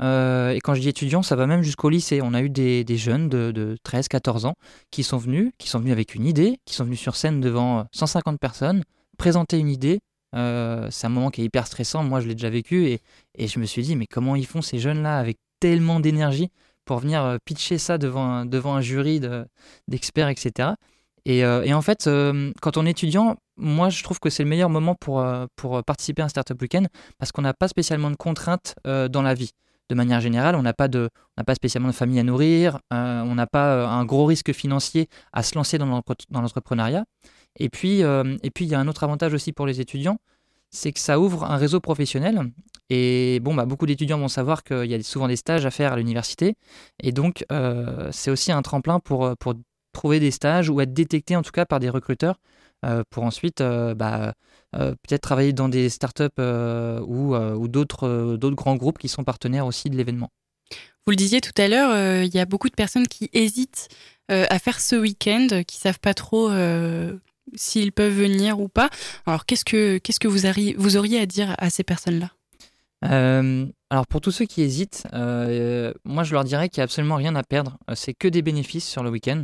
Euh, 0.02 0.50
et 0.52 0.60
quand 0.60 0.74
je 0.74 0.82
dis 0.82 0.90
étudiants, 0.90 1.24
ça 1.24 1.36
va 1.36 1.48
même 1.48 1.62
jusqu'au 1.62 1.90
lycée. 1.90 2.20
On 2.22 2.34
a 2.34 2.42
eu 2.42 2.50
des, 2.50 2.86
jeunes 2.98 3.30
de, 3.30 3.78
13-14 3.86 4.46
ans 4.46 4.56
qui 4.92 5.04
sont 5.04 5.18
venus, 5.18 5.52
qui 5.58 5.70
sont 5.70 5.80
venus 5.80 5.94
avec 5.94 6.16
une 6.16 6.26
idée, 6.26 6.60
qui 6.66 6.76
sont 6.76 6.84
venus 6.84 7.00
sur 7.00 7.16
scène 7.16 7.42
devant 7.42 7.86
150 7.92 8.40
personnes, 8.40 8.84
présenter 9.16 9.58
une 9.58 9.70
idée. 9.70 10.00
Euh, 10.36 10.88
c'est 10.92 11.08
un 11.08 11.10
moment 11.10 11.30
qui 11.30 11.42
est 11.42 11.46
hyper 11.46 11.68
stressant. 11.68 12.04
Moi, 12.04 12.20
je 12.20 12.28
l'ai 12.28 12.36
déjà 12.36 12.50
vécu 12.50 12.88
et, 12.88 13.00
je 13.48 13.60
me 13.60 13.66
suis 13.66 13.84
dit, 13.84 13.96
mais 13.96 14.08
comment 14.08 14.36
ils 14.36 14.46
font 14.46 14.62
ces 14.62 14.80
jeunes-là 14.80 15.18
avec 15.18 15.38
tellement 15.60 16.00
d'énergie 16.00 16.50
pour 16.84 17.00
venir 17.00 17.24
euh, 17.24 17.38
pitcher 17.46 17.78
ça 17.78 17.98
devant 17.98 18.46
un, 18.46 18.82
jury 18.82 19.22
d'experts, 19.88 20.30
etc. 20.30 20.70
Et, 21.26 21.44
en 21.46 21.82
fait, 21.82 22.10
quand 22.62 22.78
on 22.78 22.86
est 22.86 22.92
étudiant, 22.92 23.38
moi, 23.58 23.90
je 23.90 24.04
trouve 24.04 24.20
que 24.20 24.30
c'est 24.30 24.44
le 24.44 24.50
meilleur 24.50 24.70
moment 24.70 24.96
pour, 24.96 25.26
participer 25.86 26.22
à 26.22 26.26
un 26.26 26.30
Startup 26.30 26.62
Weekend 26.62 26.88
parce 27.18 27.32
qu'on 27.32 27.42
n'a 27.42 27.54
pas 27.54 27.68
spécialement 27.68 28.12
de 28.12 28.16
contraintes 28.16 28.76
dans 28.84 29.22
la 29.22 29.34
vie 29.34 29.52
de 29.90 29.96
manière 29.96 30.22
générale, 30.22 30.56
on 30.56 30.62
n'a 30.62 30.74
pas, 30.74 30.88
pas 30.90 31.56
spécialement 31.56 31.90
de 31.90 31.94
famille 31.94 32.20
à 32.20 32.24
nourrir, 32.24 32.80
euh, 32.94 33.22
on 33.22 33.36
n'a 33.36 33.48
pas 33.48 33.76
euh, 33.76 33.88
un 33.88 34.06
gros 34.06 34.26
risque 34.26 34.52
financier 34.52 35.08
à 35.32 35.44
se 35.44 35.56
lancer 35.56 35.78
dans 35.78 35.86
l'entrepreneuriat. 36.32 37.06
Et 37.58 37.70
puis, 37.70 38.04
euh, 38.04 38.38
et 38.44 38.52
puis, 38.52 38.66
il 38.66 38.72
y 38.72 38.76
a 38.76 38.80
un 38.80 38.88
autre 38.88 39.04
avantage 39.04 39.34
aussi 39.34 39.52
pour 39.52 39.66
les 39.66 39.82
étudiants, 39.82 40.18
c'est 40.72 40.92
que 40.92 41.00
ça 41.00 41.20
ouvre 41.20 41.46
un 41.46 41.58
réseau 41.58 41.80
professionnel. 41.80 42.52
Et 42.90 43.40
bon, 43.42 43.54
bah, 43.56 43.66
beaucoup 43.66 43.86
d'étudiants 43.86 44.20
vont 44.20 44.28
savoir 44.28 44.64
qu'il 44.64 44.86
y 44.86 44.94
a 44.94 45.04
souvent 45.04 45.28
des 45.28 45.36
stages 45.36 45.66
à 45.66 45.72
faire 45.72 45.94
à 45.94 45.98
l'université. 45.98 46.56
Et 47.02 47.12
donc, 47.12 47.46
c'est 48.12 48.32
aussi 48.32 48.52
un 48.52 48.62
tremplin 48.62 49.00
pour, 49.00 49.36
pour 49.38 49.56
trouver 49.94 50.20
des 50.20 50.32
stages 50.32 50.70
ou 50.70 50.82
être 50.82 50.94
détecté 50.94 51.36
en 51.36 51.42
tout 51.42 51.52
cas 51.52 51.66
par 51.66 51.80
des 51.80 51.90
recruteurs 51.90 52.36
pour 53.10 53.24
ensuite 53.24 53.64
bah, 53.64 54.34
euh, 54.76 54.92
peut-être 54.92 55.22
travailler 55.22 55.54
dans 55.54 55.70
des 55.70 55.90
startups 55.90 56.26
euh, 56.40 57.00
ou, 57.08 57.34
euh, 57.34 57.54
ou 57.54 57.68
d'autres 57.68 58.38
grands 58.56 58.76
groupes 58.76 58.98
qui 58.98 59.08
sont 59.08 59.24
partenaires 59.24 59.66
aussi 59.66 59.90
de 59.90 59.96
l'événement. 59.96 60.30
Vous 61.06 61.12
le 61.12 61.16
disiez 61.16 61.40
tout 61.40 61.54
à 61.58 61.68
l'heure, 61.68 62.24
il 62.24 62.34
y 62.34 62.40
a 62.40 62.46
beaucoup 62.46 62.68
de 62.68 62.74
personnes 62.74 63.08
qui 63.08 63.30
hésitent 63.32 63.90
à 64.28 64.58
faire 64.58 64.82
ce 64.82 64.96
week-end, 64.96 65.62
qui 65.68 65.78
savent 65.78 66.00
pas 66.00 66.16
trop 66.16 66.50
s'ils 67.54 67.92
peuvent 67.92 68.14
venir 68.14 68.60
ou 68.60 68.68
pas. 68.68 68.90
Alors, 69.26 69.46
qu'est-ce 69.46 69.66
que, 69.66 69.98
qu'est-ce 69.98 70.20
que 70.20 70.28
vous, 70.28 70.40
vous 70.78 70.98
auriez 70.98 71.20
à 71.20 71.26
dire 71.26 71.56
à 71.58 71.70
ces 71.70 71.84
personnes-là? 71.84 72.32
Alors 73.92 74.08
pour 74.08 74.20
tous 74.20 74.32
ceux 74.32 74.46
qui 74.46 74.64
hésitent, 74.64 75.04
moi 75.14 76.24
je 76.24 76.34
leur 76.34 76.44
dirais 76.44 76.70
qu'il 76.70 76.80
n'y 76.80 76.84
a 76.84 76.86
absolument 76.86 77.18
rien 77.18 77.36
à 77.36 77.44
perdre. 77.44 77.78
C'est 77.94 78.16
que 78.16 78.28
des 78.28 78.42
bénéfices 78.42 78.88
sur 78.88 79.04
le 79.04 79.12
week-end. 79.12 79.44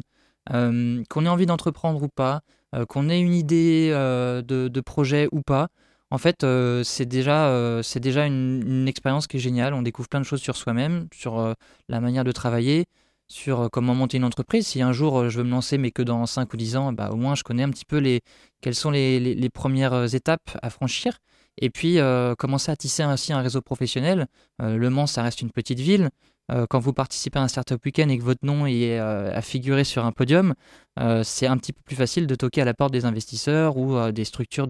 qu'on 0.50 1.25
ait 1.25 1.30
envie 1.30 1.45
d'entreprendre 1.45 2.01
ou 2.01 2.07
pas, 2.07 2.42
euh, 2.74 2.86
qu'on 2.86 3.09
ait 3.09 3.19
une 3.19 3.33
idée 3.33 3.89
euh, 3.92 4.42
de, 4.42 4.81
projet 4.81 5.27
ou 5.31 5.42
pas, 5.42 5.68
en 6.09 6.18
fait, 6.18 6.44
euh, 6.44 6.83
c'est 6.83 7.06
déjà, 7.06 7.81
c'est 7.83 7.99
déjà 7.99 8.26
une, 8.26 8.87
expérience 8.87 9.28
qui 9.28 9.37
est 9.37 9.40
géniale. 9.40 9.73
On 9.73 9.81
découvre 9.81 10.09
plein 10.09 10.21
de 10.21 10.26
choses 10.26 10.42
sur 10.42 10.57
soi-même, 10.57 11.07
sur 11.14 11.56
la 11.90 11.99
manière 11.99 12.23
de 12.23 12.31
travailler, 12.31 12.85
sur 13.31 13.69
comment 13.71 13.95
monter 13.95 14.18
une 14.18 14.23
entreprise. 14.26 14.68
Si 14.68 14.81
un 14.81 14.94
jour 14.94 15.30
je 15.30 15.38
veux 15.38 15.44
me 15.44 15.52
lancer, 15.52 15.78
mais 15.78 15.92
que 15.92 16.02
dans 16.02 16.26
5 16.26 16.54
ou 16.54 16.57
10 16.57 16.76
ans, 16.78 16.94
bah, 16.94 17.09
au 17.11 17.16
moins 17.16 17.35
je 17.35 17.44
connais 17.44 17.64
un 17.64 17.69
petit 17.69 17.85
peu 17.85 17.97
les, 17.97 18.21
quelles 18.61 18.76
sont 18.76 18.92
les, 18.92 19.50
premières 19.54 20.14
étapes 20.14 20.57
à 20.61 20.69
franchir. 20.69 21.18
Et 21.57 21.69
puis 21.69 21.97
commencer 22.38 22.71
à 22.71 22.76
tisser 22.76 23.04
ainsi 23.04 23.33
un 23.33 23.42
réseau 23.42 23.61
professionnel. 23.61 24.28
le 24.59 24.90
Mans, 24.90 25.07
ça 25.07 25.23
reste 25.23 25.42
une 25.42 25.52
petite 25.52 25.80
ville. 25.80 26.09
Euh, 26.52 26.66
quand 26.69 26.80
vous 26.80 26.94
participez 26.94 27.40
à 27.40 27.44
un 27.44 27.47
Startup 27.47 27.83
Weekend 27.83 28.11
et 28.11 28.18
que 28.18 28.23
votre 28.23 28.45
nom 28.45 28.66
est 28.66 29.00
euh, 29.00 29.31
à 29.33 29.42
figurer 29.42 29.83
sur 29.83 30.06
un 30.06 30.11
podium, 30.11 30.54
euh, 31.00 31.23
c'est 31.23 31.47
un 31.47 31.57
petit 31.57 31.71
peu 31.71 31.81
plus 31.83 31.95
facile 31.95 32.28
de 32.28 32.35
toquer 32.35 32.61
à 32.61 32.66
la 32.66 32.73
porte 32.73 32.92
des 32.92 33.06
investisseurs 33.06 33.78
ou 33.78 34.11
des 34.11 34.26
structures 34.26 34.68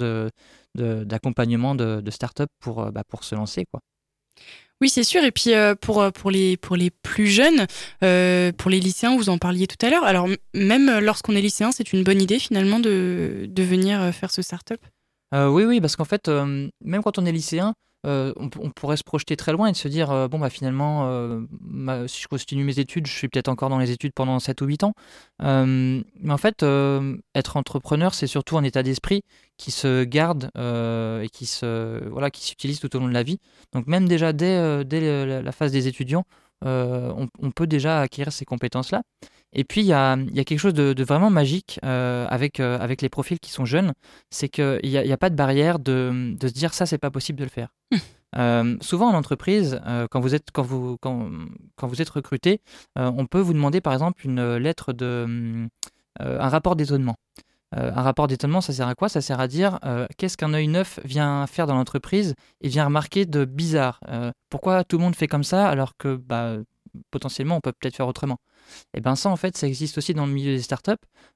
d'accompagnement 0.76 1.76
de, 1.76 1.96
de, 1.96 2.02
de 2.02 2.12
start-up 2.12 2.50
pour, 2.60 2.92
bah, 2.92 3.04
pour 3.08 3.24
se 3.24 3.36
lancer. 3.36 3.66
Quoi. 3.72 3.82
Oui, 4.82 4.90
c'est 4.90 5.04
sûr. 5.04 5.24
Et 5.24 5.32
puis 5.32 5.52
pour, 5.80 6.12
pour, 6.12 6.32
les, 6.32 6.58
pour 6.58 6.76
les 6.76 6.90
plus 6.90 7.28
jeunes, 7.28 7.68
pour 8.00 8.72
les 8.72 8.80
lycéens, 8.80 9.16
vous 9.16 9.30
en 9.30 9.38
parliez 9.38 9.68
tout 9.68 9.86
à 9.86 9.90
l'heure. 9.90 10.04
Alors 10.04 10.28
même 10.54 11.00
lorsqu'on 11.00 11.36
est 11.36 11.42
lycéen, 11.42 11.72
c'est 11.72 11.94
une 11.94 12.04
bonne 12.04 12.22
idée 12.22 12.40
finalement 12.40 12.80
de, 12.80 13.46
de 13.48 13.64
venir 13.64 14.14
faire 14.14 14.32
ce 14.32 14.42
startup? 14.42 14.82
oui, 15.34 15.64
oui, 15.64 15.80
parce 15.80 15.96
qu'en 15.96 16.06
fait, 16.06 16.28
même 16.28 17.04
quand 17.04 17.18
on 17.20 17.26
est 17.26 17.32
lycéen, 17.32 17.74
euh, 18.08 18.34
on, 18.36 18.50
pourrait 18.50 18.98
se 18.98 19.04
projeter 19.04 19.38
très 19.38 19.52
loin 19.52 19.68
et 19.68 19.76
se 19.76 19.88
dire 19.88 20.10
euh, 20.10 20.28
bon 20.28 20.40
bah 20.40 20.50
finalement 20.50 21.04
euh, 21.06 22.08
si 22.08 22.24
je 22.24 22.28
continue 22.28 22.64
mes 22.64 22.80
études 22.80 23.06
je 23.06 23.14
suis 23.14 23.28
peut-être 23.28 23.48
encore 23.48 23.70
dans 23.70 23.78
les 23.78 23.92
études 23.92 24.14
pendant 24.14 24.40
7 24.40 24.62
ou 24.62 24.66
8 24.66 24.84
ans. 24.84 24.94
Mais 25.40 26.04
en 26.32 26.38
fait 26.38 26.66
être 27.36 27.58
entrepreneur 27.58 28.16
c'est 28.16 28.28
surtout 28.28 28.58
un 28.58 28.64
état 28.64 28.82
d'esprit 28.82 29.22
qui 29.58 29.70
se 29.70 30.04
garde 30.04 30.50
et 30.56 31.30
qui 31.30 31.46
se 31.46 32.08
voilà 32.10 32.32
qui 32.32 32.44
s'utilise 32.44 32.80
tout 32.80 32.96
au 32.96 33.00
long 33.00 33.08
de 33.08 33.14
la 33.14 33.24
vie. 33.24 33.38
Donc 33.72 33.86
même 33.86 34.08
déjà 34.08 34.34
dès, 34.34 34.84
dès 34.84 35.42
la 35.42 35.52
phase 35.52 35.72
des 35.72 35.88
étudiants 35.88 36.26
on, 36.64 37.52
peut 37.56 37.68
déjà 37.68 38.02
acquérir 38.02 38.34
ces 38.34 38.46
compétences 38.46 38.92
là 38.92 39.04
et 39.54 39.64
puis, 39.64 39.82
il 39.82 39.88
y 39.88 39.94
a, 39.94 40.16
quelque 40.16 40.58
chose 40.58 40.74
de, 40.74 41.04
vraiment 41.04 41.30
magique 41.30 41.80
euh, 41.84 42.26
avec, 42.30 42.60
euh, 42.60 42.80
avec 42.80 43.02
les 43.02 43.10
profils 43.10 43.40
qui 43.40 43.52
sont 43.52 43.66
jeunes, 43.66 43.94
c'est 44.30 44.48
qu'il 44.48 44.80
n'y 44.84 44.98
a, 44.98 45.14
a, 45.14 45.18
pas 45.18 45.30
de 45.30 45.36
barrière 45.36 45.80
de, 45.80 46.36
se 46.42 46.48
dire 46.48 46.74
ça, 46.74 46.86
c'est 46.86 46.98
pas 46.98 47.12
possible 47.12 47.40
de 47.40 47.44
le 47.44 47.50
faire. 47.50 47.70
Hum. 47.92 48.00
Euh, 48.38 48.78
souvent 48.80 49.10
en 49.10 49.14
entreprise, 49.14 49.82
quand, 50.10 50.22
vous 50.22 50.34
êtes, 50.34 50.52
quand, 50.54 50.64
vous, 50.64 50.98
quand, 51.02 51.30
quand 51.76 51.88
vous 51.88 52.02
êtes 52.02 52.10
recruté, 52.10 52.62
on 52.96 53.26
peut 53.26 53.42
vous 53.42 53.52
demander 53.52 53.82
par 53.82 53.92
exemple 53.92 54.26
une 54.26 54.56
lettre 54.56 54.94
de. 54.94 55.68
un 56.18 56.48
rapport 56.48 56.78
d'étonnement. 56.78 57.16
un 57.74 58.02
rapport 58.02 58.28
d'étonnement, 58.28 58.62
ça 58.62 58.72
sert 58.72 58.88
à 58.88 58.96
quoi? 58.96 59.10
Ça 59.10 59.20
sert 59.20 59.42
à 59.42 59.50
dire 59.50 59.80
qu'est-ce 60.16 60.38
qu'un 60.38 60.54
œil 60.54 60.70
neuf 60.70 61.02
vient 61.04 61.46
faire 61.46 61.68
dans 61.68 61.76
l'entreprise? 61.76 62.36
Et 62.62 62.70
vient 62.70 62.86
remarquer 62.86 63.26
de 63.26 63.44
bizarre. 63.44 64.00
pourquoi 64.50 64.86
tout 64.86 64.98
le 64.98 65.04
monde 65.04 65.16
fait 65.18 65.28
comme 65.28 65.44
ça 65.44 65.68
alors 65.68 65.98
que 65.98 66.16
bah, 66.16 66.56
potentiellement 67.12 67.58
on 67.58 67.62
peut 67.62 67.72
peut-être 67.72 67.96
faire 67.96 68.08
autrement. 68.08 68.38
Et 68.94 69.02
bien 69.02 69.16
ça 69.16 69.30
en 69.30 69.36
fait 69.36 69.58
ça 69.58 69.68
existe 69.68 69.98
aussi 69.98 70.14
dans 70.14 70.26
le 70.26 70.32
milieu 70.32 70.56
des 70.56 70.62
startups. 70.62 70.92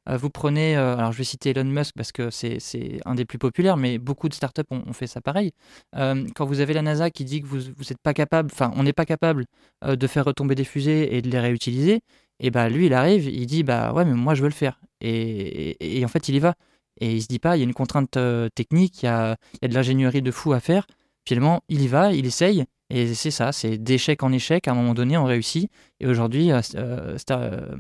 Euh, 0.10 0.18
vous 0.18 0.30
prenez, 0.30 0.78
euh, 0.78 0.98
alors 0.98 1.12
je 1.12 1.18
vais 1.18 1.24
citer 1.24 1.52
Elon 1.52 1.66
Musk 1.66 1.94
parce 1.96 2.12
que 2.12 2.30
c'est 2.30 2.60
un 3.06 3.16
des 3.16 3.26
plus 3.26 3.38
populaires, 3.38 3.78
mais 3.78 3.98
beaucoup 3.98 4.30
de 4.30 4.34
startups 4.34 4.64
ont, 4.72 4.94
fait 4.94 5.08
ça 5.08 5.22
pareil. 5.22 5.52
Euh, 5.96 6.28
quand 6.36 6.46
vous 6.46 6.60
avez 6.60 6.74
la 6.74 6.82
NASA 6.82 7.10
qui 7.10 7.26
dit 7.26 7.42
que 7.42 7.48
vous 7.48 7.60
n'êtes 7.60 8.02
pas 8.02 8.14
capable, 8.14 8.50
enfin 8.52 8.72
on 8.76 8.84
n'est 8.84 8.94
pas 8.94 9.06
capable 9.06 9.46
de 9.86 10.08
faire 10.08 10.26
retomber 10.26 10.56
des 10.56 10.64
fusées 10.64 11.16
et 11.16 11.22
de 11.22 11.30
les 11.30 11.40
réutiliser, 11.40 12.02
et 12.40 12.52
bah 12.52 12.70
lui 12.70 12.88
il 12.88 12.94
arrive, 12.94 13.28
il 13.28 13.46
dit 13.46 13.64
bah 13.64 13.94
ouais 13.94 14.06
mais 14.06 14.14
moi 14.14 14.36
je 14.36 14.42
veux 14.42 14.50
le 14.50 14.54
faire. 14.54 14.80
Et, 15.02 16.00
et, 16.00 16.06
en 16.06 16.08
fait 16.08 16.30
il 16.30 16.36
y 16.36 16.40
va. 16.40 16.56
Et 17.02 17.14
il 17.16 17.22
se 17.22 17.28
dit 17.28 17.40
pas, 17.40 17.58
il 17.58 17.60
y 17.60 17.64
a 17.64 17.66
une 17.66 17.74
contrainte 17.74 18.18
technique, 18.56 19.04
il 19.04 19.06
y 19.08 19.10
a, 19.10 19.36
il 19.56 19.60
y 19.64 19.66
a 19.66 19.68
de 19.68 19.74
l'ingénierie 19.74 20.22
de 20.22 20.32
fou 20.32 20.54
à 20.54 20.60
faire. 20.62 20.88
Finalement, 21.28 21.64
il 21.70 21.82
y 21.82 21.88
va, 21.88 22.14
il 22.14 22.26
essaye, 22.26 22.66
et 22.92 23.16
c'est 23.16 23.32
ça, 23.32 23.52
c'est 23.52 23.78
d'échec 23.78 24.22
en 24.22 24.32
échec. 24.32 24.68
À 24.68 24.72
un 24.72 24.76
moment 24.76 24.94
donné, 24.94 25.18
on 25.18 25.26
réussit. 25.26 25.72
Et 26.00 26.08
aujourd'hui, 26.08 26.52
euh, 26.52 26.62
euh, 26.76 27.18
euh, 27.32 27.76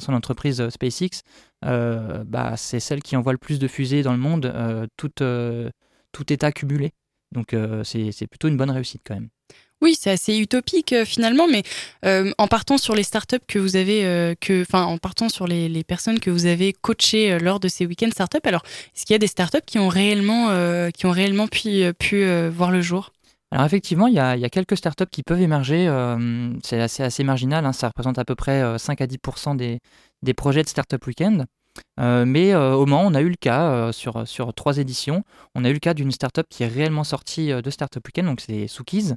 son 0.00 0.12
entreprise 0.12 0.68
SpaceX, 0.68 1.22
bah, 1.62 2.54
c'est 2.56 2.80
celle 2.80 3.02
qui 3.02 3.16
envoie 3.16 3.32
le 3.32 3.38
plus 3.38 3.58
de 3.58 3.68
fusées 3.68 4.02
dans 4.02 4.12
le 4.12 4.18
monde, 4.18 4.52
tout, 4.96 5.10
tout 6.12 6.32
état 6.32 6.52
cumulé. 6.52 6.92
Donc 7.32 7.56
c'est 7.84 8.26
plutôt 8.26 8.48
une 8.48 8.56
bonne 8.56 8.70
réussite 8.70 9.02
quand 9.04 9.14
même. 9.14 9.28
Oui, 9.82 9.96
c'est 9.98 10.10
assez 10.10 10.36
utopique 10.38 10.94
finalement, 11.04 11.46
mais 11.48 11.62
en 12.04 12.46
partant 12.48 12.76
sur 12.76 12.94
les 12.94 13.02
startups 13.02 13.38
que 13.46 13.58
vous 13.58 13.76
avez, 13.76 14.34
enfin, 14.50 14.84
en 14.84 14.98
partant 14.98 15.28
sur 15.28 15.46
les, 15.46 15.84
personnes 15.84 16.20
que 16.20 16.30
vous 16.30 16.46
avez 16.46 16.72
coachées 16.72 17.38
lors 17.38 17.60
de 17.60 17.68
ces 17.68 17.86
week-ends 17.86 18.10
startups, 18.10 18.40
alors 18.44 18.62
est-ce 18.94 19.06
qu'il 19.06 19.14
y 19.14 19.16
a 19.16 19.18
des 19.18 19.26
startups 19.26 19.64
qui 19.64 19.78
ont 19.78 19.88
réellement, 19.88 20.48
qui 20.92 21.06
ont 21.06 21.10
réellement 21.10 21.46
pu, 21.48 21.84
voir 22.50 22.70
le 22.70 22.82
jour? 22.82 23.10
Alors 23.52 23.66
effectivement, 23.66 24.06
il 24.06 24.14
y, 24.14 24.18
a, 24.20 24.48
quelques 24.48 24.76
startups 24.76 25.10
qui 25.10 25.22
peuvent 25.24 25.40
émerger. 25.40 25.88
Euh, 25.88 26.52
c'est 26.62 26.80
assez, 26.80 27.02
assez 27.02 27.24
marginal, 27.24 27.66
hein. 27.66 27.72
ça 27.72 27.88
représente 27.88 28.18
à 28.18 28.24
peu 28.24 28.36
près 28.36 28.78
5 28.78 29.00
euh, 29.00 29.04
à 29.04 29.06
10 29.08 29.18
des, 29.56 29.80
des 30.22 30.34
projets 30.34 30.62
de 30.62 30.68
Startup 30.68 31.04
Weekend. 31.04 31.46
Euh, 31.98 32.24
mais 32.24 32.54
au 32.54 32.86
Mans, 32.86 33.02
on 33.04 33.14
a 33.14 33.20
eu 33.20 33.28
le 33.28 33.36
cas 33.36 33.90
sur, 33.92 34.26
sur 34.26 34.54
trois 34.54 34.78
éditions. 34.78 35.24
On 35.54 35.64
a 35.64 35.70
eu 35.70 35.72
le 35.72 35.78
cas 35.80 35.94
d'une 35.94 36.12
startup 36.12 36.46
qui 36.48 36.62
est 36.62 36.68
réellement 36.68 37.04
sortie 37.04 37.48
de 37.50 37.70
Startup 37.70 38.04
Weekend, 38.06 38.28
donc 38.28 38.40
c'est 38.40 38.68
Soukiz. 38.68 39.16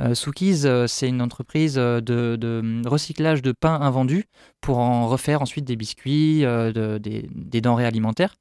Euh, 0.00 0.14
euh, 0.42 0.86
c'est 0.86 1.08
une 1.08 1.22
entreprise 1.22 1.74
de, 1.74 2.88
recyclage 2.88 3.42
de 3.42 3.52
pain 3.52 3.74
invendu 3.80 4.24
pour 4.60 4.78
en 4.78 5.06
refaire 5.08 5.42
ensuite 5.42 5.64
des 5.64 5.76
biscuits, 5.76 6.40
des, 6.40 7.60
denrées 7.60 7.86
alimentaires. 7.86 8.34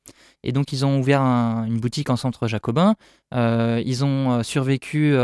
Et 0.43 0.51
donc, 0.51 0.71
ils 0.71 0.85
ont 0.85 0.99
ouvert 0.99 1.21
une 1.21 1.79
boutique 1.79 2.09
en 2.09 2.15
centre 2.15 2.47
jacobin. 2.47 2.95
ils 3.33 4.03
ont 4.05 4.43
survécu 4.43 5.15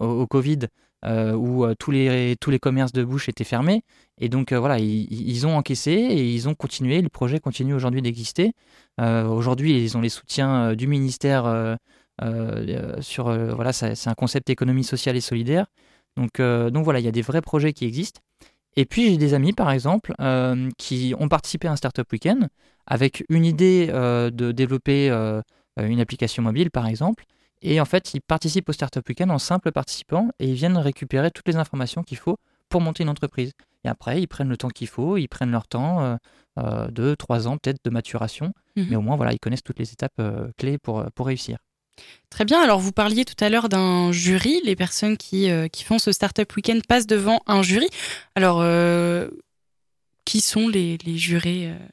au, 0.00 0.26
Covid 0.26 0.58
où 1.04 1.66
tous, 1.78 1.90
les, 1.90 2.36
tous 2.40 2.50
les 2.50 2.58
commerces 2.58 2.92
de 2.92 3.04
bouche 3.04 3.28
étaient 3.28 3.44
fermés. 3.44 3.82
Et 4.18 4.28
donc 4.28 4.52
voilà, 4.52 4.78
ils, 4.78 5.46
ont 5.46 5.56
encaissé 5.56 5.92
et 5.92 6.32
ils 6.34 6.48
ont 6.48 6.54
continué. 6.54 7.00
Le 7.02 7.08
projet 7.08 7.38
continue 7.38 7.74
aujourd'hui 7.74 8.02
d'exister. 8.02 8.52
aujourd'hui, 8.98 9.82
ils 9.82 9.96
ont 9.96 10.00
les 10.00 10.08
soutiens 10.08 10.74
du 10.74 10.86
ministère 10.86 11.46
euh, 11.46 11.76
sur 13.00 13.24
voilà, 13.54 13.72
c'est 13.72 14.08
un 14.08 14.14
concept 14.14 14.50
économie 14.50 14.84
sociale 14.84 15.16
et 15.16 15.20
solidaire. 15.20 15.66
Donc, 16.16 16.40
donc 16.40 16.84
voilà, 16.84 17.00
il 17.00 17.04
y 17.04 17.08
a 17.08 17.12
des 17.12 17.22
vrais 17.22 17.42
projets 17.42 17.72
qui 17.72 17.84
existent. 17.84 18.20
Et 18.76 18.84
puis 18.84 19.10
j'ai 19.10 19.16
des 19.16 19.34
amis, 19.34 19.52
par 19.52 19.70
exemple, 19.70 20.14
qui 20.78 21.14
ont 21.18 21.28
participé 21.28 21.68
à 21.68 21.72
un 21.72 21.76
Startup 21.76 22.10
Weekend 22.10 22.48
avec 22.86 23.24
une 23.28 23.44
idée 23.44 23.86
de 23.88 24.52
développer 24.52 25.10
une 25.76 26.00
application 26.00 26.42
mobile, 26.42 26.70
par 26.70 26.86
exemple. 26.86 27.24
Et 27.62 27.80
en 27.80 27.84
fait, 27.84 28.14
ils 28.14 28.20
participent 28.20 28.68
au 28.68 28.72
Startup 28.72 29.06
Weekend 29.08 29.30
en 29.30 29.38
simple 29.38 29.72
participant 29.72 30.30
et 30.38 30.48
ils 30.48 30.54
viennent 30.54 30.76
récupérer 30.76 31.30
toutes 31.30 31.48
les 31.48 31.56
informations 31.56 32.02
qu'il 32.02 32.18
faut 32.18 32.36
pour 32.68 32.80
monter 32.80 33.02
une 33.02 33.08
entreprise. 33.08 33.52
Et 33.84 33.88
après, 33.88 34.20
ils 34.20 34.26
prennent 34.26 34.48
le 34.48 34.56
temps 34.56 34.68
qu'il 34.68 34.88
faut, 34.88 35.16
ils 35.16 35.28
prennent 35.28 35.50
leur 35.50 35.66
temps, 35.66 36.18
euh, 36.58 36.88
deux, 36.90 37.16
trois 37.16 37.48
ans 37.48 37.56
peut-être 37.56 37.82
de 37.84 37.90
maturation, 37.90 38.52
mmh 38.76 38.82
mais 38.90 38.96
au 38.96 39.00
moins, 39.00 39.16
voilà, 39.16 39.32
ils 39.32 39.38
connaissent 39.38 39.62
toutes 39.62 39.78
les 39.78 39.92
étapes 39.92 40.20
clés 40.58 40.78
pour, 40.78 41.04
pour 41.14 41.26
réussir. 41.26 41.58
Très 42.30 42.44
bien, 42.44 42.60
alors 42.60 42.80
vous 42.80 42.92
parliez 42.92 43.24
tout 43.24 43.42
à 43.42 43.48
l'heure 43.48 43.68
d'un 43.68 44.12
jury, 44.12 44.60
les 44.64 44.76
personnes 44.76 45.16
qui, 45.16 45.50
euh, 45.50 45.68
qui 45.68 45.84
font 45.84 45.98
ce 45.98 46.12
Startup 46.12 46.50
Weekend 46.54 46.84
passent 46.86 47.06
devant 47.06 47.40
un 47.46 47.62
jury. 47.62 47.88
Alors, 48.34 48.58
euh, 48.60 49.28
qui 50.24 50.40
sont 50.40 50.68
les, 50.68 50.98
jurés 51.16 51.70
euh? 51.70 51.86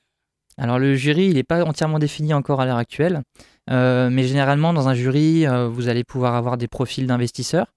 Alors 0.57 0.79
le 0.79 0.95
jury, 0.95 1.27
il 1.27 1.35
n'est 1.35 1.43
pas 1.43 1.63
entièrement 1.63 1.99
défini 1.99 2.33
encore 2.33 2.61
à 2.61 2.65
l'heure 2.65 2.77
actuelle, 2.77 3.23
mais 3.69 4.23
généralement 4.23 4.73
dans 4.73 4.87
un 4.87 4.93
jury, 4.93 5.45
vous 5.71 5.87
allez 5.87 6.03
pouvoir 6.03 6.35
avoir 6.35 6.57
des 6.57 6.67
profils 6.67 7.07
d'investisseurs, 7.07 7.67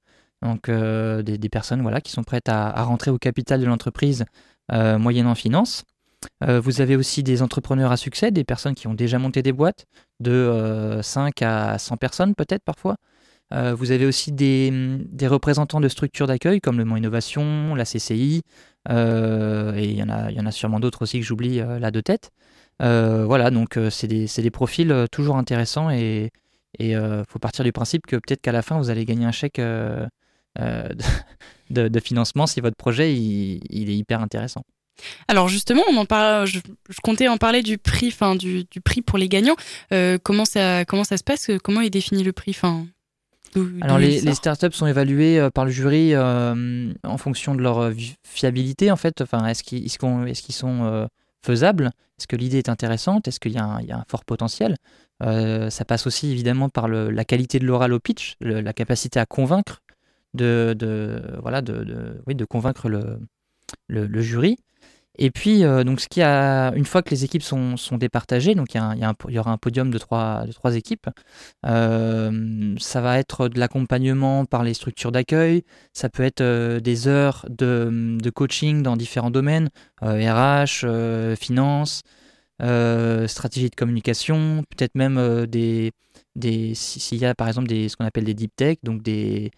donc 0.43 0.69
des, 0.69 1.39
des, 1.39 1.49
personnes 1.49 1.81
voilà, 1.81 2.03
qui 2.03 2.13
sont 2.13 2.23
prêtes 2.23 2.51
à, 2.51 2.69
à 2.69 2.83
rentrer 2.83 3.11
au 3.11 3.17
capital 3.17 3.61
de 3.61 3.67
l'entreprise 3.67 4.27
moyennant 4.71 5.35
finance. 5.35 5.85
Euh, 6.43 6.61
vous 6.61 6.81
avez 6.81 6.97
aussi 6.97 7.23
des 7.23 7.43
entrepreneurs 7.43 7.93
à 7.93 7.97
succès, 7.97 8.31
des 8.31 8.45
personnes 8.45 8.75
qui 8.75 8.87
ont 8.87 8.95
déjà 8.95 9.19
monté 9.19 9.43
des 9.43 9.53
boîtes, 9.53 9.87
de 10.21 11.01
5 11.03 11.43
euh, 11.43 11.47
à 11.47 11.79
100 11.79 11.97
personnes 11.97 12.35
peut-être 12.35 12.63
parfois. 12.65 12.97
Euh, 13.53 13.75
vous 13.75 13.93
avez 13.93 14.07
aussi 14.07 14.33
des, 14.33 14.73
représentants 15.23 15.81
de 15.81 15.89
structures 15.89 16.27
d'accueil 16.27 16.61
comme 16.61 16.79
le 16.79 16.85
Mont 16.85 16.97
Innovation, 16.97 17.75
la 17.75 17.85
CCI, 17.85 18.43
et 18.89 19.85
il 19.85 19.97
y, 19.97 20.03
en 20.03 20.09
a, 20.09 20.31
y 20.31 20.41
en 20.41 20.47
a 20.47 20.51
sûrement 20.53 20.81
d'autres 20.81 21.03
aussi 21.03 21.21
que 21.21 21.27
j'oublie 21.27 21.59
là 21.59 21.91
de 21.91 22.01
tête. 22.01 22.31
voilà, 22.81 23.51
donc 23.51 23.79
c'est 23.91 24.09
des, 24.09 24.27
des, 24.27 24.51
profils 24.51 25.07
toujours 25.13 25.37
intéressants 25.37 25.91
et 25.91 26.31
il 26.79 27.25
faut 27.29 27.39
partir 27.39 27.65
du 27.65 27.73
principe 27.73 28.07
que 28.07 28.17
peut-être 28.17 28.41
qu'à 28.43 28.53
la 28.53 28.63
fin 28.63 28.79
vous 28.79 28.91
allez 28.91 29.05
gagner 29.05 29.27
un 29.27 29.33
chèque 29.33 29.61
de, 30.61 31.89
de, 31.89 32.01
financement 32.01 32.47
si 32.47 32.61
votre 32.61 32.77
projet 32.77 33.15
il 33.15 33.91
est 33.91 33.97
hyper 33.97 34.21
intéressant. 34.21 34.63
Alors 35.29 35.49
justement, 35.49 35.83
on 35.91 35.97
en 35.97 36.07
parle, 36.07 36.47
je, 36.47 36.61
comptais 37.03 37.29
en 37.29 37.37
parler 37.37 37.63
du 37.63 37.79
prix, 37.79 38.09
enfin 38.09 38.35
du, 38.35 38.67
prix 38.85 39.03
pour 39.03 39.19
les 39.19 39.29
gagnants. 39.29 39.57
Euh, 39.93 40.19
comment 40.23 40.45
ça, 40.45 40.85
comment 40.85 41.05
ça 41.05 41.17
se 41.17 41.25
passe? 41.25 41.51
Comment 41.63 41.81
est 41.81 41.91
défini 41.91 42.23
le 42.23 42.33
prix? 42.33 42.53
Enfin, 42.53 42.87
Alors 43.83 43.99
les, 43.99 44.35
startups 44.35 44.73
sont 44.73 44.87
évaluées 44.87 45.39
euh, 45.39 45.51
par 45.51 45.65
le 45.65 45.71
jury 45.71 46.15
euh, 46.15 46.93
en 47.05 47.19
fonction 47.19 47.55
de 47.55 47.63
leur 47.63 47.93
fiabilité 48.25 48.91
en 48.91 48.97
fait. 48.97 49.21
Enfin, 49.21 49.47
est-ce 49.47 49.63
qu'ils 49.63 49.85
est 49.87 50.53
sont 50.53 51.09
faisables? 51.45 51.91
Est-ce 52.19 52.27
que 52.27 52.37
l'idée 52.37 52.59
est 52.59 52.69
intéressante? 52.69 53.29
Est-ce 53.29 53.41
qu'il 53.41 53.53
y, 53.53 53.59
a 53.59 53.65
un 53.65 54.05
fort 54.09 54.25
potentiel? 54.25 54.77
Ça 55.21 55.85
passe 55.87 56.07
aussi 56.07 56.31
évidemment 56.31 56.69
par 56.69 56.89
la 56.89 57.25
qualité 57.25 57.59
de 57.59 57.67
l'oral 57.67 57.93
au 57.93 58.01
pitch, 58.01 58.37
la 58.41 58.73
capacité 58.73 59.19
à 59.19 59.27
convaincre 59.27 59.83
de, 60.35 60.77
voilà 61.43 61.63
de, 61.63 62.23
oui, 62.27 62.35
de 62.35 62.45
convaincre 62.45 62.89
le, 62.89 63.19
le 63.89 64.21
jury. 64.21 64.59
Et 65.19 65.31
puis, 65.31 65.65
euh, 65.65 65.85
donc, 65.85 66.01
ce 66.01 66.09
qui 66.09 66.23
a, 66.23 66.73
une 66.75 66.85
fois 66.85 67.03
que 67.03 67.11
les 67.11 67.25
équipes 67.25 67.43
sont, 67.43 67.77
sont 67.77 67.97
départagées, 67.97 68.55
donc 68.55 68.75
il 68.75 68.79
y, 68.79 69.33
y, 69.33 69.39
aura 69.39 69.51
un 69.51 69.59
podium 69.59 69.91
de 69.91 69.99
trois, 69.99 70.45
de 70.47 70.53
trois 70.53 70.77
équipes, 70.77 71.09
euh, 71.65 72.75
ça 72.79 73.01
va 73.01 73.19
être 73.19 73.49
de 73.49 73.59
l'accompagnement 73.59 74.45
par 74.45 74.63
les 74.63 74.75
structures 74.75 75.13
d'accueil, 75.13 75.65
ça 75.95 76.09
peut 76.11 76.23
être 76.23 76.43
euh, 76.43 76.81
des 76.81 77.09
heures 77.09 77.47
de, 77.49 78.19
de, 78.21 78.31
coaching 78.31 78.83
dans 78.83 78.97
différents 78.97 79.31
domaines, 79.31 79.71
RH, 80.03 80.87
finance, 81.39 82.03
stratégie 82.61 83.71
de 83.71 83.77
communication, 83.77 84.65
peut-être 84.71 84.95
même 84.95 85.47
des, 85.47 85.93
des 86.35 86.75
s'il 86.75 87.19
y 87.19 87.25
a 87.25 87.35
par 87.35 87.49
exemple 87.49 87.69
des, 87.69 87.89
ce 87.89 87.97
qu'on 87.97 88.05
appelle 88.05 88.25
des 88.25 88.35
deep 88.35 88.55
tech, 88.55 88.77
donc 88.83 89.03
des, 89.03 89.51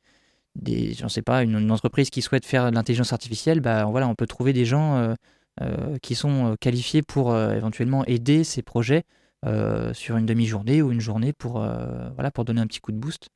des, 0.54 0.94
j'en 0.94 1.08
sais 1.08 1.22
pas, 1.22 1.42
une, 1.42 1.70
entreprise 1.72 2.10
qui 2.10 2.22
souhaite 2.22 2.46
faire 2.46 2.70
de 2.70 2.74
l'intelligence 2.76 3.12
artificielle, 3.12 3.60
bah, 3.60 3.84
voilà, 3.86 4.08
on 4.08 4.14
peut 4.14 4.26
trouver 4.26 4.52
des 4.52 4.64
gens 4.64 5.14
qui 6.02 6.14
sont 6.14 6.52
euh, 6.52 6.54
qualifiés 6.60 7.02
pour 7.02 7.32
euh, 7.32 7.54
éventuellement 7.54 8.04
aider 8.06 8.44
ces 8.44 8.62
projets 8.62 9.04
sur 9.92 10.16
une 10.16 10.26
demi-journée 10.26 10.82
ou 10.82 10.90
une 10.90 11.00
journée 11.00 11.32
pour, 11.32 11.64
voilà, 12.14 12.32
pour 12.32 12.44
donner 12.44 12.60
un 12.60 12.66
petit 12.66 12.80
coup 12.80 12.90
de 12.90 12.96
boost. 12.96 13.28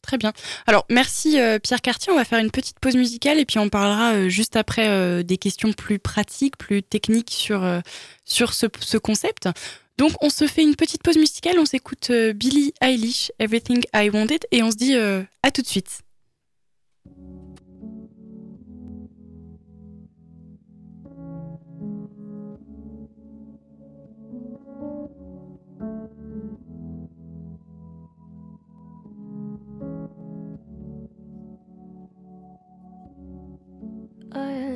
Très 0.00 0.16
bien. 0.16 0.32
Alors, 0.68 0.86
merci 0.90 1.38
Pierre 1.60 1.80
Cartier. 1.82 2.12
On 2.12 2.16
va 2.16 2.24
faire 2.24 2.38
une 2.38 2.52
petite 2.52 2.78
pause 2.78 2.94
musicale 2.94 3.40
et 3.40 3.44
puis 3.44 3.58
on 3.58 3.68
parlera 3.68 4.28
juste 4.28 4.54
après 4.54 5.24
des 5.24 5.38
questions 5.38 5.72
plus 5.72 5.98
pratiques, 5.98 6.56
plus 6.56 6.84
techniques 6.84 7.32
sur, 7.32 7.68
sur 8.24 8.54
ce, 8.54 8.66
ce, 8.78 8.96
concept. 8.96 9.48
Donc, 9.98 10.12
on 10.20 10.30
se 10.30 10.46
fait 10.46 10.62
une 10.62 10.76
petite 10.76 11.02
pause 11.02 11.18
musicale. 11.18 11.58
On 11.58 11.66
s'écoute 11.66 12.12
Billie 12.36 12.72
Eilish, 12.80 13.32
Everything 13.40 13.82
I 13.92 14.08
Wanted, 14.08 14.46
et 14.52 14.62
on 14.62 14.70
se 14.70 14.76
dit 14.76 14.94
à 14.94 15.50
tout 15.50 15.62
de 15.62 15.66
suite. 15.66 16.02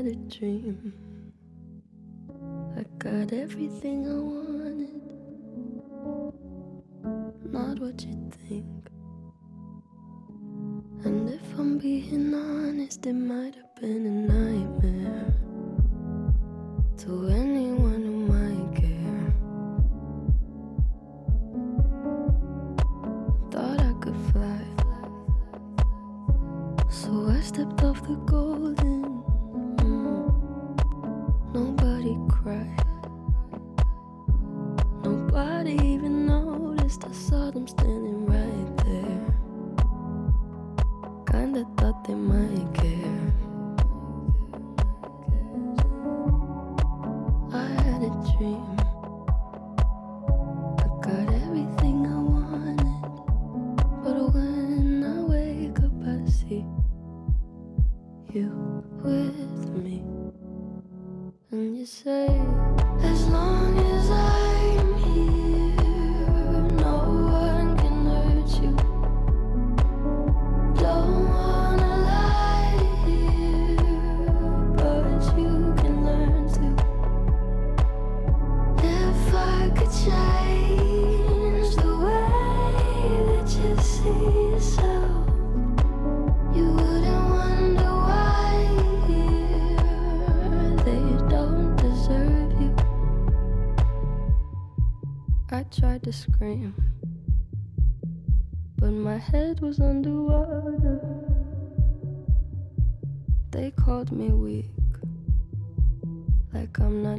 had 0.07 0.15
a 0.15 0.39
dream. 0.39 0.93
I 2.77 2.85
got 2.99 3.33
everything 3.33 4.07
I 4.07 4.15
wanted. 4.15 5.03
Not 7.53 7.81
what 7.81 8.05
you 8.05 8.31
think. 8.49 8.89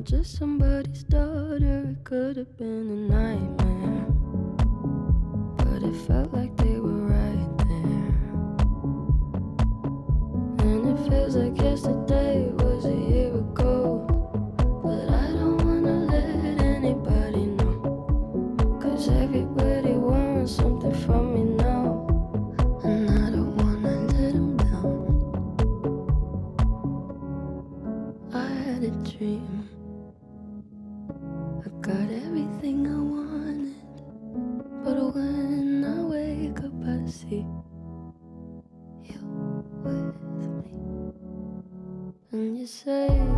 Just 0.07 0.37
somebody's 0.37 1.03
daughter, 1.03 1.89
it 1.91 2.03
could 2.05 2.37
have 2.37 2.57
been 2.57 2.89
a 2.89 3.13
say, 42.68 43.36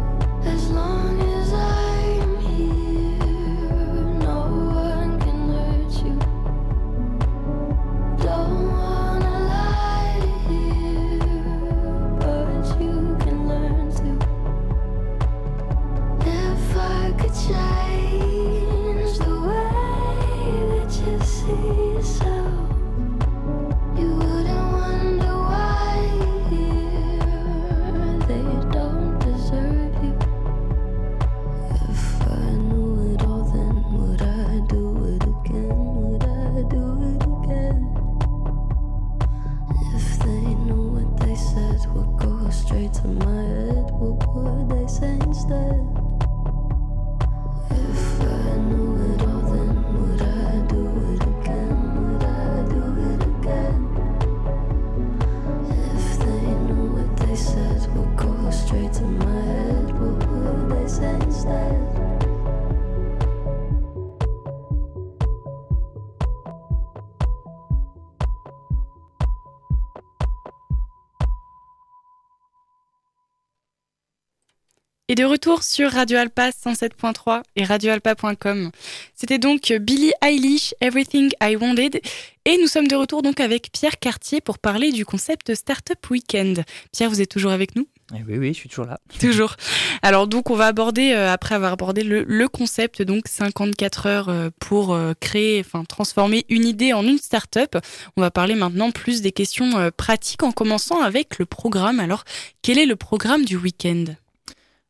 de 75.19 75.25
retour 75.25 75.63
sur 75.63 75.91
Radio 75.91 76.17
Alpa 76.17 76.51
107.3 76.51 77.41
et 77.57 77.65
radioalpa.com. 77.65 78.71
C'était 79.13 79.37
donc 79.37 79.73
Billie 79.81 80.13
Eilish, 80.21 80.73
Everything 80.79 81.31
I 81.43 81.57
Wanted. 81.57 81.99
Et 82.45 82.57
nous 82.57 82.67
sommes 82.67 82.87
de 82.87 82.95
retour 82.95 83.21
donc 83.21 83.41
avec 83.41 83.69
Pierre 83.73 83.99
Cartier 83.99 84.39
pour 84.39 84.59
parler 84.59 84.93
du 84.93 85.03
concept 85.03 85.53
Startup 85.55 85.99
Weekend. 86.09 86.63
Pierre, 86.93 87.09
vous 87.09 87.19
êtes 87.19 87.29
toujours 87.29 87.51
avec 87.51 87.75
nous? 87.75 87.85
Eh 88.15 88.23
oui, 88.25 88.37
oui, 88.37 88.53
je 88.53 88.59
suis 88.59 88.69
toujours 88.69 88.85
là. 88.85 88.97
Toujours. 89.19 89.57
Alors 90.03 90.27
donc 90.27 90.49
on 90.51 90.55
va 90.55 90.67
aborder, 90.67 91.11
euh, 91.11 91.33
après 91.33 91.53
avoir 91.53 91.73
abordé 91.73 92.03
le, 92.03 92.23
le 92.23 92.47
concept, 92.47 93.01
donc 93.01 93.27
54 93.27 94.05
heures 94.05 94.29
euh, 94.29 94.49
pour 94.59 94.93
euh, 94.93 95.11
créer, 95.19 95.59
enfin 95.59 95.83
transformer 95.83 96.45
une 96.47 96.63
idée 96.63 96.93
en 96.93 97.03
une 97.03 97.17
startup, 97.17 97.77
on 98.15 98.21
va 98.21 98.31
parler 98.31 98.55
maintenant 98.55 98.91
plus 98.91 99.21
des 99.21 99.33
questions 99.33 99.91
pratiques 99.97 100.43
en 100.43 100.53
commençant 100.53 101.01
avec 101.01 101.39
le 101.39 101.45
programme. 101.45 101.99
Alors 101.99 102.23
quel 102.61 102.77
est 102.77 102.85
le 102.85 102.95
programme 102.95 103.43
du 103.43 103.57
week-end? 103.57 104.05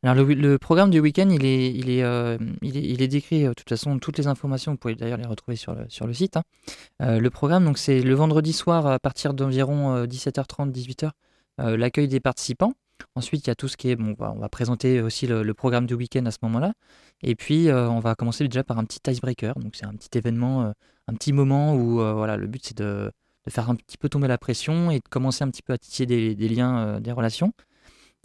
Alors 0.01 0.15
le, 0.15 0.33
le 0.33 0.57
programme 0.57 0.91
du 0.91 0.99
week-end, 1.01 1.29
il 1.29 1.45
est, 1.45 1.73
il, 1.73 1.89
est, 1.89 2.03
euh, 2.03 2.37
il, 2.61 2.77
est, 2.77 2.81
il 2.81 3.01
est 3.01 3.07
décrit, 3.09 3.45
euh, 3.45 3.49
de 3.49 3.53
toute 3.53 3.67
façon, 3.67 3.99
toutes 3.99 4.17
les 4.17 4.27
informations, 4.27 4.71
vous 4.71 4.77
pouvez 4.77 4.95
d'ailleurs 4.95 5.17
les 5.17 5.25
retrouver 5.25 5.57
sur 5.57 5.75
le, 5.75 5.85
sur 5.89 6.07
le 6.07 6.13
site. 6.13 6.37
hein. 6.37 6.43
Euh, 7.01 7.19
le 7.19 7.29
programme, 7.29 7.65
donc 7.65 7.77
c'est 7.77 8.01
le 8.01 8.13
vendredi 8.13 8.53
soir 8.53 8.87
à 8.87 8.97
partir 8.99 9.33
d'environ 9.33 9.95
euh, 9.95 10.05
17h30, 10.05 10.71
18h, 10.71 11.11
euh, 11.59 11.75
l'accueil 11.75 12.07
des 12.07 12.21
participants. 12.21 12.73
Ensuite, 13.15 13.45
il 13.45 13.49
y 13.49 13.51
a 13.51 13.55
tout 13.55 13.67
ce 13.67 13.75
qui 13.75 13.89
est, 13.89 13.95
bon, 13.97 14.15
on 14.17 14.23
va, 14.23 14.31
on 14.35 14.39
va 14.39 14.47
présenter 14.49 15.01
aussi 15.01 15.27
le, 15.27 15.53
programme 15.53 15.85
du 15.85 15.95
week-end 15.95 16.25
à 16.25 16.31
ce 16.31 16.37
moment-là. 16.43 16.73
Et 17.21 17.35
puis, 17.35 17.69
on 17.71 17.99
va 17.99 18.15
commencer 18.15 18.45
déjà 18.45 18.63
par 18.63 18.77
un 18.77 18.85
petit 18.85 18.99
icebreaker. 19.09 19.55
Donc 19.59 19.75
c'est 19.75 19.85
un 19.85 19.93
petit 19.93 20.17
événement, 20.17 20.73
un 21.07 21.13
petit 21.13 21.31
moment 21.33 21.75
où, 21.75 21.95
voilà, 21.95 22.35
le 22.37 22.47
but 22.47 22.61
c'est 22.65 22.77
de, 22.77 23.11
de 23.45 23.51
faire 23.51 23.69
un 23.69 23.75
petit 23.75 23.97
peu 23.97 24.09
tomber 24.09 24.27
la 24.27 24.37
pression 24.37 24.91
et 24.91 24.99
de 24.99 25.07
commencer 25.09 25.43
un 25.45 25.49
petit 25.49 25.61
peu 25.61 25.73
à 25.73 25.77
tisser 25.77 26.05
des, 26.05 26.35
liens, 26.49 26.99
des 26.99 27.11
relations. 27.13 27.53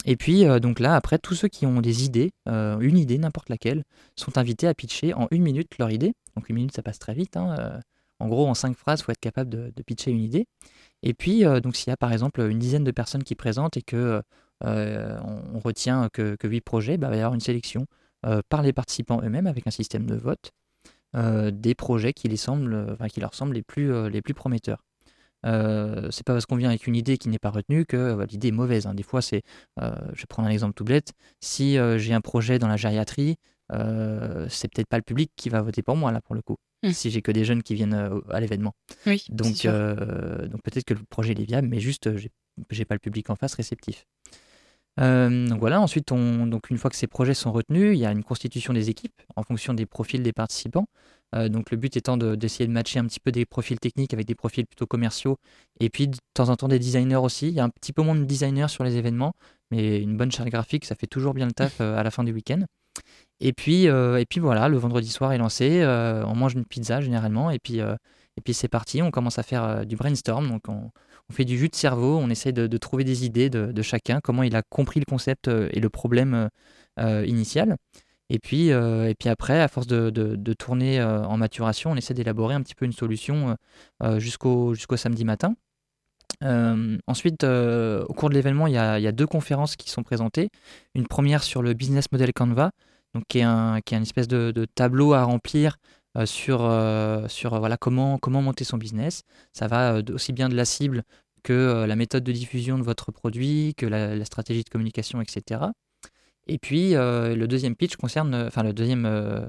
Et 0.04 0.16
puis, 0.16 0.46
euh, 0.46 0.60
donc 0.60 0.80
là, 0.80 0.94
après, 0.94 1.18
tous 1.18 1.34
ceux 1.34 1.48
qui 1.48 1.66
ont 1.66 1.80
des 1.80 2.04
idées, 2.04 2.32
euh, 2.48 2.78
une 2.80 2.98
idée, 2.98 3.18
n'importe 3.18 3.48
laquelle, 3.48 3.84
sont 4.16 4.36
invités 4.38 4.66
à 4.66 4.74
pitcher 4.74 5.14
en 5.14 5.28
une 5.30 5.42
minute 5.42 5.78
leur 5.78 5.90
idée. 5.90 6.12
Donc 6.36 6.48
une 6.48 6.56
minute, 6.56 6.74
ça 6.74 6.82
passe 6.82 6.98
très 6.98 7.14
vite. 7.14 7.36
hein, 7.36 7.56
euh, 7.58 7.80
en 8.20 8.28
gros, 8.28 8.46
en 8.46 8.54
cinq 8.54 8.76
phrases, 8.76 9.00
il 9.00 9.04
faut 9.04 9.12
être 9.12 9.20
capable 9.20 9.50
de, 9.50 9.82
pitcher 9.82 10.10
une 10.10 10.20
idée. 10.20 10.46
Et 11.02 11.14
puis, 11.14 11.42
donc 11.62 11.76
s'il 11.76 11.88
y 11.88 11.92
a 11.92 11.96
par 11.96 12.12
exemple 12.12 12.40
une 12.40 12.58
dizaine 12.58 12.84
de 12.84 12.90
personnes 12.92 13.24
qui 13.24 13.34
présentent 13.34 13.76
et 13.76 13.82
que 13.82 14.22
on, 14.62 15.58
retient 15.58 16.08
que, 16.12 16.36
que 16.36 16.46
8 16.46 16.60
projets, 16.60 16.96
bah, 16.96 17.08
il 17.08 17.10
va 17.10 17.16
y 17.16 17.20
avoir 17.20 17.34
une 17.34 17.40
sélection 17.40 17.86
par 18.48 18.62
les 18.62 18.72
participants 18.72 19.20
eux-mêmes 19.22 19.48
avec 19.48 19.66
un 19.66 19.70
système 19.70 20.06
de 20.06 20.14
vote. 20.14 20.52
des 21.14 21.74
projets 21.74 22.12
qui, 22.12 22.28
les 22.28 22.36
semblent, 22.36 22.86
enfin, 22.92 23.08
qui 23.08 23.20
leur 23.20 23.34
semblent 23.34 23.54
les 23.54 23.62
plus, 23.62 24.08
les 24.08 24.22
plus 24.22 24.32
prometteurs. 24.32 24.84
Euh, 25.44 26.08
c'est 26.10 26.24
pas 26.24 26.32
parce 26.32 26.46
qu'on 26.46 26.56
vient 26.56 26.68
avec 26.70 26.86
une 26.86 26.96
idée 26.96 27.18
qui 27.18 27.28
n'est 27.28 27.38
pas 27.38 27.50
retenue 27.50 27.84
que 27.84 27.96
euh, 27.96 28.26
l'idée 28.26 28.48
est 28.48 28.52
mauvaise. 28.52 28.86
hein. 28.86 28.94
Des 28.94 29.02
fois, 29.02 29.22
c'est, 29.22 29.42
euh, 29.80 29.94
je 30.14 30.22
vais 30.22 30.26
prendre 30.28 30.48
un 30.48 30.50
exemple 30.50 30.74
tout 30.74 30.84
bête, 30.84 31.12
si 31.40 31.78
euh, 31.78 31.98
j'ai 31.98 32.14
un 32.14 32.20
projet 32.20 32.58
dans 32.58 32.68
la 32.68 32.76
gériatrie, 32.76 33.36
c'est 33.70 34.68
peut-être 34.72 34.88
pas 34.88 34.98
le 34.98 35.02
public 35.02 35.32
qui 35.36 35.48
va 35.48 35.62
voter 35.62 35.82
pour 35.82 35.96
moi 35.96 36.12
là 36.12 36.20
pour 36.20 36.34
le 36.34 36.42
coup. 36.42 36.56
Mm. 36.82 36.90
Si 36.90 37.10
j'ai 37.10 37.22
que 37.22 37.32
des 37.32 37.44
jeunes 37.44 37.62
qui 37.62 37.74
viennent 37.74 38.20
à 38.30 38.40
l'événement. 38.40 38.74
Oui, 39.06 39.24
Donc, 39.30 39.66
donc 39.66 40.62
peut-être 40.62 40.84
que 40.84 40.94
le 40.94 41.00
projet 41.08 41.32
il 41.32 41.40
est 41.40 41.44
viable, 41.44 41.68
mais 41.68 41.80
juste 41.80 42.16
j'ai, 42.16 42.30
j'ai 42.70 42.84
pas 42.84 42.94
le 42.94 43.00
public 43.00 43.30
en 43.30 43.36
face 43.36 43.54
réceptif. 43.54 44.06
Euh, 45.00 45.48
donc 45.48 45.58
voilà, 45.58 45.80
ensuite, 45.80 46.12
on, 46.12 46.46
donc 46.46 46.70
une 46.70 46.78
fois 46.78 46.90
que 46.90 46.96
ces 46.96 47.06
projets 47.06 47.34
sont 47.34 47.52
retenus, 47.52 47.96
il 47.96 48.00
y 48.00 48.06
a 48.06 48.12
une 48.12 48.22
constitution 48.22 48.72
des 48.72 48.90
équipes 48.90 49.20
en 49.36 49.42
fonction 49.42 49.74
des 49.74 49.86
profils 49.86 50.22
des 50.22 50.32
participants. 50.32 50.86
Euh, 51.34 51.48
donc 51.48 51.70
le 51.70 51.76
but 51.76 51.96
étant 51.96 52.16
de- 52.16 52.34
d'essayer 52.34 52.66
de 52.66 52.72
matcher 52.72 52.98
un 52.98 53.04
petit 53.06 53.20
peu 53.20 53.32
des 53.32 53.44
profils 53.44 53.78
techniques 53.78 54.14
avec 54.14 54.26
des 54.26 54.34
profils 54.34 54.66
plutôt 54.66 54.86
commerciaux, 54.86 55.36
et 55.80 55.90
puis 55.90 56.08
de 56.08 56.16
temps 56.34 56.48
en 56.48 56.56
temps 56.56 56.68
des 56.68 56.78
designers 56.78 57.16
aussi. 57.16 57.48
Il 57.48 57.54
y 57.54 57.60
a 57.60 57.64
un 57.64 57.70
petit 57.70 57.92
peu 57.92 58.02
moins 58.02 58.14
de 58.14 58.24
designers 58.24 58.68
sur 58.68 58.84
les 58.84 58.96
événements, 58.96 59.34
mais 59.70 60.00
une 60.00 60.16
bonne 60.16 60.30
charte 60.30 60.48
graphique, 60.48 60.84
ça 60.84 60.94
fait 60.94 61.06
toujours 61.06 61.34
bien 61.34 61.46
le 61.46 61.52
taf 61.52 61.80
euh, 61.80 61.96
à 61.96 62.02
la 62.02 62.10
fin 62.10 62.24
du 62.24 62.32
week-end. 62.32 62.64
Et 63.40 63.52
puis, 63.52 63.88
euh, 63.88 64.18
et 64.18 64.26
puis 64.26 64.40
voilà, 64.40 64.68
le 64.68 64.76
vendredi 64.76 65.08
soir 65.10 65.32
est 65.32 65.38
lancé, 65.38 65.84
on 65.84 66.34
mange 66.36 66.54
une 66.54 66.64
pizza 66.64 67.00
généralement, 67.00 67.50
et 67.50 67.58
puis, 67.58 67.80
puis 68.44 68.54
c'est 68.54 68.68
parti, 68.68 69.02
on 69.02 69.10
commence 69.10 69.38
à 69.38 69.42
faire 69.42 69.84
du 69.84 69.96
brainstorm, 69.96 70.48
donc 70.48 70.62
on, 70.68 70.90
fait 71.32 71.44
du 71.44 71.58
jus 71.58 71.68
de 71.68 71.74
cerveau, 71.74 72.18
on 72.18 72.30
essaie 72.30 72.52
de, 72.52 72.76
trouver 72.78 73.02
des 73.02 73.24
idées 73.24 73.50
de, 73.50 73.82
chacun, 73.82 74.20
comment 74.22 74.44
il 74.44 74.54
a 74.54 74.62
compris 74.62 75.00
le 75.00 75.06
concept 75.06 75.48
et 75.48 75.80
le 75.80 75.88
problème 75.90 76.48
initial. 76.98 77.76
Et 78.30 78.38
puis, 78.38 78.72
euh, 78.72 79.08
et 79.08 79.14
puis 79.14 79.28
après, 79.28 79.60
à 79.60 79.68
force 79.68 79.86
de, 79.86 80.10
de- 80.10 80.52
tourner 80.54 80.98
euh, 81.00 81.24
en 81.24 81.36
maturation, 81.36 81.90
on 81.90 81.96
essaie 81.96 82.14
d'élaborer 82.14 82.54
un 82.54 82.62
petit 82.62 82.74
peu 82.74 82.84
une 82.84 82.92
solution 82.92 83.56
euh, 84.02 84.18
jusqu'au 84.18 84.74
samedi 84.96 85.24
matin. 85.24 85.54
Ensuite, 87.06 87.44
au 87.44 88.12
cours 88.14 88.28
de 88.28 88.34
l'événement, 88.34 88.66
il 88.66 88.74
y, 88.74 88.78
a, 88.78 88.98
il 88.98 89.02
y 89.02 89.06
a 89.06 89.12
deux 89.12 89.26
conférences 89.26 89.76
qui 89.76 89.90
sont 89.90 90.02
présentées. 90.02 90.50
Une 90.94 91.06
première 91.06 91.42
sur 91.42 91.62
le 91.62 91.74
business 91.74 92.10
model 92.12 92.32
Canva, 92.34 92.70
donc 93.14 93.24
qui 93.28 93.38
est 93.38 93.42
un, 93.42 93.80
qui 93.80 93.94
est 93.94 93.96
une 93.96 94.02
espèce 94.02 94.28
de, 94.28 94.66
tableau 94.74 95.14
à 95.14 95.22
remplir 95.22 95.78
sur, 96.26 96.70
sur 97.28 97.58
voilà, 97.58 97.76
comment, 97.78 98.18
comment 98.18 98.42
monter 98.42 98.64
son 98.64 98.76
business. 98.76 99.22
Ça 99.52 99.68
va 99.68 100.00
aussi 100.12 100.32
bien 100.32 100.48
de 100.48 100.54
la 100.54 100.64
cible 100.66 101.02
que 101.44 101.84
la 101.86 101.96
méthode 101.96 102.24
de 102.24 102.32
diffusion 102.32 102.78
de 102.78 102.82
votre 102.82 103.10
produit, 103.10 103.74
que 103.76 103.86
la 103.86 104.24
stratégie 104.24 104.64
de 104.64 104.68
communication, 104.68 105.22
etc. 105.22 105.60
Et 106.46 106.58
puis, 106.58 106.94
euh, 106.94 107.34
le 107.34 107.46
deuxième 107.48 107.74
pitch 107.76 107.96
concerne, 107.96 108.34
enfin, 108.34 108.62
le 108.62 108.72
deuxième, 108.72 109.06
euh, 109.06 109.40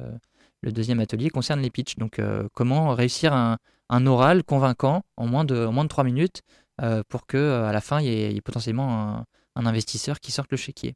le 0.62 0.72
deuxième 0.72 1.00
atelier 1.00 1.30
concerne 1.30 1.62
les 1.62 1.70
pitchs. 1.70 1.96
Donc, 1.98 2.20
euh, 2.20 2.48
comment 2.54 2.94
réussir 2.94 3.34
un, 3.34 3.58
oral 4.08 4.44
convaincant 4.44 5.04
en 5.18 5.28
moins 5.28 5.46
de, 5.46 5.66
en 5.66 5.72
moins 5.72 5.84
de 5.84 5.90
3 5.90 6.04
minutes 6.04 6.42
euh, 6.82 7.04
pour 7.08 7.28
que 7.28 7.38
euh, 7.38 7.66
à 7.66 7.72
la 7.72 7.82
fin, 7.82 8.02
il 8.02 8.08
y 8.08 8.38
ait, 8.38 8.42
potentiellement 8.42 9.18
un, 9.18 9.26
un 9.56 9.66
investisseur 9.66 10.20
qui 10.20 10.32
sorte 10.32 10.52
le 10.52 10.58
chéquier. 10.58 10.96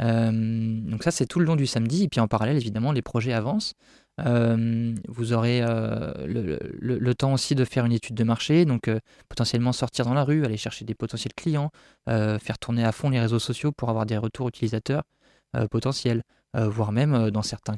Euh, 0.00 0.30
donc 0.32 1.02
ça, 1.02 1.10
c'est 1.10 1.26
tout 1.26 1.38
le 1.38 1.44
long 1.44 1.56
du 1.56 1.66
samedi. 1.66 2.04
Et 2.04 2.08
puis 2.08 2.20
en 2.20 2.28
parallèle, 2.28 2.56
évidemment, 2.56 2.92
les 2.92 3.02
projets 3.02 3.32
avancent. 3.32 3.74
Euh, 4.20 4.94
vous 5.08 5.32
aurez 5.32 5.62
euh, 5.62 6.12
le, 6.26 6.58
le- 6.78 6.98
le 6.98 7.14
temps 7.14 7.32
aussi 7.32 7.54
de 7.54 7.64
faire 7.64 7.86
une 7.86 7.92
étude 7.92 8.14
de 8.14 8.24
marché, 8.24 8.64
donc 8.66 8.88
euh, 8.88 9.00
potentiellement 9.28 9.72
sortir 9.72 10.04
dans 10.04 10.12
la 10.14 10.22
rue, 10.24 10.44
aller 10.44 10.58
chercher 10.58 10.84
des 10.84 10.94
potentiels 10.94 11.32
clients, 11.34 11.70
faire 12.06 12.58
tourner 12.58 12.84
à 12.84 12.92
fond 12.92 13.08
les 13.10 13.20
réseaux 13.20 13.38
sociaux 13.38 13.72
pour 13.72 13.88
avoir 13.88 14.04
des 14.06 14.18
retours 14.18 14.48
utilisateurs 14.48 15.02
potentiels, 15.70 16.22
voire 16.54 16.92
même 16.92 17.30
dans, 17.30 17.42
certains, 17.42 17.76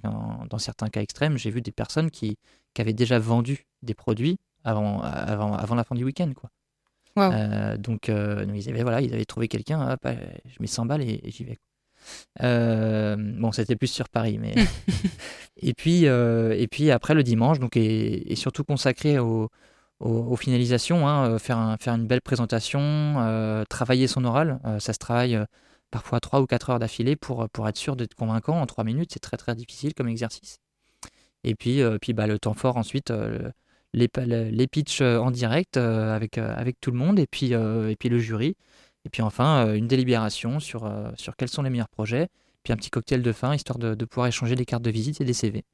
dans 0.50 0.58
certains 0.58 0.88
cas 0.88 1.00
extrêmes, 1.02 1.36
j'ai 1.38 1.50
vu 1.50 1.60
des 1.60 1.72
personnes 1.72 2.10
qui, 2.10 2.36
qui 2.72 2.82
avaient 2.82 2.92
déjà 2.92 3.18
vendu 3.18 3.66
des 3.82 3.94
produits 3.94 4.38
avant, 4.64 5.00
avant, 5.02 5.54
avant 5.54 5.74
la 5.74 5.84
fin 5.84 5.94
du 5.94 6.04
week-end. 6.04 6.32
Quoi. 6.34 6.50
Donc, 7.78 8.08
ils, 8.08 8.68
avaient, 8.70 8.82
voilà, 8.82 9.00
ils 9.00 9.12
avaient 9.14 9.24
trouvé 9.24 9.46
quelqu'un, 9.48 9.96
je 10.04 10.56
mets 10.60 10.66
100 10.66 10.86
balles 10.86 11.02
et, 11.02 11.20
et 11.22 11.30
j'y 11.30 11.44
vais. 11.44 11.56
quoi. 11.56 11.64
Euh, 12.42 13.16
bon, 13.18 13.52
c'était 13.52 13.76
plus 13.76 13.88
sur 13.88 14.08
Paris, 14.08 14.38
mais. 14.38 14.54
et, 15.56 15.74
puis, 15.74 16.06
euh, 16.06 16.54
et 16.58 16.66
puis 16.68 16.90
après, 16.90 17.14
le 17.14 17.22
dimanche, 17.22 17.58
donc, 17.58 17.76
est 17.76 18.34
surtout 18.34 18.64
consacré 18.64 19.18
au, 19.18 19.50
au- 20.00 20.08
aux 20.08 20.36
finalisations, 20.36 21.06
hein, 21.08 21.30
euh, 21.30 21.38
faire, 21.38 21.58
un- 21.58 21.76
faire 21.78 21.94
une 21.94 22.06
belle 22.06 22.20
présentation, 22.22 22.80
euh, 22.80 23.64
travailler 23.68 24.06
son 24.06 24.24
oral. 24.24 24.60
Ça 24.80 24.92
se 24.92 24.98
travaille 24.98 25.38
parfois 25.90 26.20
3 26.20 26.40
ou 26.40 26.46
4 26.46 26.70
heures 26.70 26.78
d'affilée 26.78 27.16
pour, 27.16 27.48
pour 27.50 27.68
être 27.68 27.76
sûr 27.76 27.96
d'être 27.96 28.14
convaincant. 28.14 28.60
En 28.60 28.66
3 28.66 28.84
minutes, 28.84 29.10
c'est 29.12 29.20
très 29.20 29.36
très 29.36 29.54
difficile 29.54 29.94
comme 29.94 30.08
exercice. 30.08 30.58
Et 31.44 31.54
puis, 31.54 31.80
puis 32.00 32.12
bah, 32.14 32.26
le 32.26 32.38
temps 32.38 32.54
fort 32.54 32.76
ensuite, 32.76 33.10
le- 33.10 33.52
les, 33.92 34.08
les 34.50 34.66
pitchs 34.66 35.02
en 35.02 35.30
direct 35.30 35.76
avec, 35.76 36.38
avec 36.38 36.80
tout 36.80 36.90
le 36.90 36.98
monde 36.98 37.20
et 37.20 37.28
puis, 37.28 37.52
et 37.52 37.96
puis 37.98 38.08
le 38.08 38.18
jury. 38.18 38.56
Et 39.04 39.10
puis 39.10 39.22
enfin, 39.22 39.66
euh, 39.66 39.74
une 39.74 39.86
délibération 39.86 40.60
sur, 40.60 40.84
euh, 40.84 41.10
sur 41.16 41.36
quels 41.36 41.48
sont 41.48 41.62
les 41.62 41.70
meilleurs 41.70 41.88
projets. 41.88 42.28
Puis 42.62 42.72
un 42.72 42.76
petit 42.76 42.90
cocktail 42.90 43.22
de 43.22 43.32
fin, 43.32 43.54
histoire 43.54 43.78
de, 43.78 43.94
de 43.94 44.04
pouvoir 44.04 44.26
échanger 44.26 44.54
des 44.54 44.64
cartes 44.64 44.82
de 44.82 44.90
visite 44.90 45.20
et 45.20 45.24
des 45.24 45.34
CV. 45.34 45.64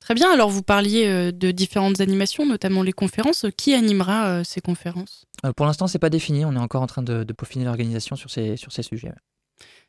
Très 0.00 0.14
bien, 0.14 0.30
alors 0.32 0.50
vous 0.50 0.62
parliez 0.62 1.06
euh, 1.06 1.32
de 1.32 1.50
différentes 1.50 2.00
animations, 2.00 2.46
notamment 2.46 2.82
les 2.82 2.92
conférences. 2.92 3.46
Qui 3.56 3.74
animera 3.74 4.44
ces 4.44 4.60
conférences? 4.60 5.24
Pour 5.56 5.66
l'instant, 5.66 5.86
c'est 5.86 5.98
pas 5.98 6.10
défini. 6.10 6.44
On 6.44 6.54
est 6.54 6.58
encore 6.58 6.82
en 6.82 6.86
train 6.86 7.02
de, 7.02 7.24
de 7.24 7.32
peaufiner 7.32 7.64
l'organisation 7.64 8.16
sur 8.16 8.30
ces, 8.30 8.56
sur 8.56 8.72
ces 8.72 8.82
sujets. 8.82 9.12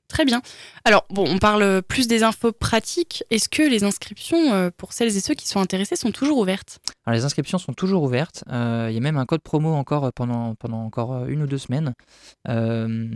Très 0.08 0.24
bien. 0.24 0.42
Alors, 0.86 1.06
bon, 1.10 1.26
on 1.28 1.38
parle 1.38 1.82
plus 1.82 2.08
des 2.08 2.24
infos 2.24 2.54
pratiques. 2.54 3.24
Est-ce 3.30 3.50
que 3.50 3.62
les 3.62 3.84
inscriptions 3.84 4.54
euh, 4.54 4.70
pour 4.76 4.94
celles 4.94 5.16
et 5.16 5.20
ceux 5.20 5.34
qui 5.34 5.48
sont 5.48 5.60
intéressés 5.60 5.98
sont 5.98 6.12
toujours 6.12 6.38
ouvertes? 6.38 6.80
Les 7.08 7.26
inscriptions 7.26 7.58
sont 7.58 7.74
toujours 7.74 8.04
ouvertes. 8.04 8.44
Euh, 8.50 8.88
Il 8.90 8.96
y 8.96 8.98
a 8.98 9.02
même 9.02 9.18
un 9.18 9.26
code 9.26 9.42
promo 9.42 9.74
encore 9.74 10.12
pendant, 10.14 10.56
pendant 10.56 10.84
encore 10.84 11.14
euh, 11.14 11.28
une 11.28 11.44
ou 11.44 11.48
deux 11.48 11.58
semaines. 11.58 11.94
Euh, 12.48 13.08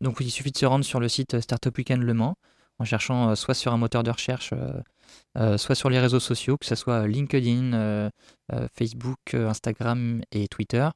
donc, 0.00 0.16
il 0.20 0.30
suffit 0.30 0.50
de 0.50 0.56
se 0.56 0.66
rendre 0.66 0.84
sur 0.84 0.98
le 0.98 1.08
site 1.08 1.40
Startup 1.40 1.76
Weekend 1.76 2.02
Le 2.02 2.14
Mans 2.14 2.36
en 2.78 2.84
cherchant 2.84 3.30
euh, 3.30 3.34
soit 3.34 3.54
sur 3.54 3.72
un 3.72 3.76
moteur 3.76 4.02
de 4.02 4.10
recherche, 4.10 4.50
euh, 4.52 4.80
euh, 5.38 5.58
soit 5.58 5.74
sur 5.74 5.90
les 5.90 6.00
réseaux 6.00 6.20
sociaux, 6.20 6.56
que 6.56 6.66
ce 6.66 6.74
soit 6.74 7.06
LinkedIn, 7.06 7.72
euh, 7.74 8.10
euh, 8.52 8.66
Facebook, 8.76 9.18
euh, 9.34 9.48
Instagram 9.48 10.22
et 10.32 10.48
Twitter. 10.48 10.88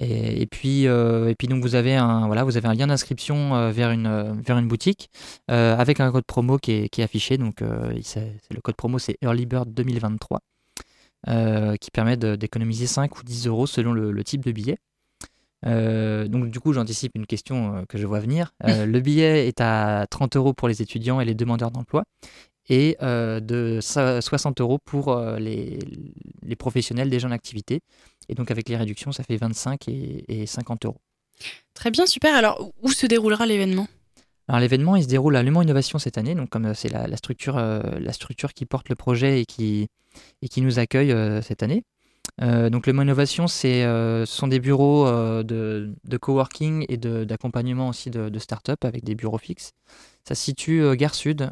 Et, 0.00 0.42
et 0.42 0.46
puis, 0.46 0.88
euh, 0.88 1.28
et 1.28 1.34
puis 1.34 1.46
donc 1.46 1.62
vous 1.62 1.74
avez 1.74 1.94
un, 1.94 2.26
voilà, 2.26 2.42
vous 2.42 2.56
avez 2.56 2.66
un 2.66 2.74
lien 2.74 2.86
d'inscription 2.86 3.54
euh, 3.54 3.70
vers, 3.70 3.90
une, 3.90 4.06
euh, 4.06 4.32
vers 4.44 4.58
une 4.58 4.66
boutique 4.66 5.10
avec 5.48 6.00
un 6.00 6.10
code 6.10 6.24
promo 6.24 6.58
qui 6.58 6.72
est, 6.72 6.88
qui 6.88 7.02
est 7.02 7.04
affiché. 7.04 7.36
Donc 7.38 7.60
le 7.60 8.60
code 8.62 8.76
promo 8.76 8.98
c'est 8.98 9.16
Early 9.22 9.46
Bird 9.46 9.72
2023 9.72 10.40
euh, 11.28 11.76
qui 11.76 11.90
permet 11.90 12.16
d'économiser 12.16 12.86
5 12.86 13.18
ou 13.18 13.22
10 13.22 13.46
euros 13.46 13.66
selon 13.66 13.92
le, 13.92 14.10
le 14.10 14.24
type 14.24 14.44
de 14.44 14.52
billet. 14.52 14.78
Euh, 15.66 16.26
donc 16.26 16.48
du 16.48 16.58
coup 16.58 16.72
j'anticipe 16.72 17.12
une 17.14 17.26
question 17.26 17.76
euh, 17.76 17.82
que 17.88 17.98
je 17.98 18.06
vois 18.06 18.20
venir. 18.20 18.52
Euh, 18.66 18.86
le 18.86 19.00
billet 19.00 19.46
est 19.46 19.60
à 19.60 20.06
30 20.10 20.36
euros 20.36 20.54
pour 20.54 20.68
les 20.68 20.80
étudiants 20.80 21.20
et 21.20 21.24
les 21.24 21.34
demandeurs 21.34 21.70
d'emploi 21.70 22.04
et 22.68 22.96
euh, 23.02 23.40
de 23.40 23.78
so- 23.80 24.20
60 24.20 24.60
euros 24.60 24.78
pour 24.78 25.08
euh, 25.12 25.38
les, 25.38 25.78
les 26.42 26.56
professionnels 26.56 27.10
déjà 27.10 27.28
en 27.28 27.32
activité. 27.32 27.80
Et 28.28 28.34
donc 28.34 28.50
avec 28.50 28.68
les 28.68 28.76
réductions 28.76 29.12
ça 29.12 29.24
fait 29.24 29.36
25 29.36 29.88
et, 29.88 30.24
et 30.28 30.46
50 30.46 30.84
euros. 30.86 31.00
Très 31.74 31.90
bien, 31.90 32.06
super. 32.06 32.34
Alors, 32.34 32.72
où 32.82 32.90
se 32.90 33.06
déroulera 33.06 33.46
l'événement? 33.46 33.88
Alors 34.48 34.60
l'événement 34.60 34.96
il 34.96 35.04
se 35.04 35.08
déroule 35.08 35.36
à 35.36 35.42
Le 35.42 35.50
Mans 35.50 35.62
Innovation 35.62 35.98
cette 35.98 36.18
année, 36.18 36.34
donc 36.34 36.50
comme 36.50 36.66
euh, 36.66 36.74
c'est 36.74 36.88
la, 36.88 37.06
la 37.06 37.16
structure, 37.16 37.56
euh, 37.56 37.80
la 37.98 38.12
structure 38.12 38.52
qui 38.52 38.66
porte 38.66 38.88
le 38.88 38.94
projet 38.96 39.40
et 39.40 39.46
qui, 39.46 39.88
et 40.42 40.48
qui 40.48 40.60
nous 40.60 40.78
accueille 40.78 41.14
cette 41.42 41.62
année. 41.62 41.84
Euh, 42.42 42.70
donc 42.70 42.86
le 42.86 42.92
Mans 42.92 43.02
Innovation, 43.02 43.46
c'est, 43.46 43.84
euh, 43.84 44.24
ce 44.24 44.34
sont 44.34 44.48
des 44.48 44.60
bureaux 44.60 45.06
euh, 45.06 45.42
de, 45.42 45.94
de 46.04 46.16
coworking 46.16 46.86
et 46.88 46.96
d'accompagnement 46.96 47.88
aussi 47.88 48.10
de, 48.10 48.28
de 48.28 48.38
start-up 48.38 48.84
avec 48.84 49.04
des 49.04 49.14
bureaux 49.14 49.38
fixes. 49.38 49.72
Ça 50.26 50.34
se 50.34 50.42
situe 50.42 50.96
Gare 50.96 51.14
Sud, 51.14 51.50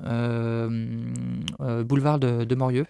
boulevard 1.59 2.19
de, 2.19 2.45
de 2.45 2.55
Morieux, 2.55 2.87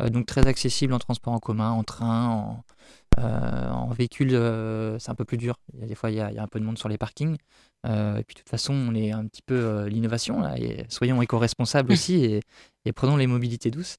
donc 0.00 0.26
très 0.26 0.46
accessible 0.46 0.92
en 0.94 0.98
transport 0.98 1.32
en 1.32 1.40
commun, 1.40 1.70
en 1.70 1.82
train, 1.82 2.28
en, 2.28 2.64
en 3.20 3.90
véhicule, 3.90 4.30
c'est 4.98 5.10
un 5.10 5.14
peu 5.16 5.24
plus 5.24 5.36
dur. 5.36 5.56
Il 5.74 5.80
y 5.80 5.82
a 5.82 5.86
des 5.86 5.96
fois, 5.96 6.10
il 6.10 6.16
y 6.16 6.20
a, 6.20 6.30
il 6.30 6.36
y 6.36 6.38
a 6.38 6.42
un 6.42 6.48
peu 6.48 6.60
de 6.60 6.64
monde 6.64 6.78
sur 6.78 6.88
les 6.88 6.96
parkings. 6.96 7.36
Et 7.84 8.24
puis 8.24 8.34
de 8.34 8.40
toute 8.40 8.48
façon, 8.48 8.72
on 8.72 8.94
est 8.94 9.10
un 9.10 9.26
petit 9.26 9.42
peu 9.42 9.86
l'innovation, 9.86 10.44
soyons 10.88 11.20
éco-responsables 11.20 11.92
aussi 11.92 12.24
et, 12.24 12.40
et 12.84 12.92
prenons 12.92 13.16
les 13.16 13.26
mobilités 13.26 13.72
douces. 13.72 13.96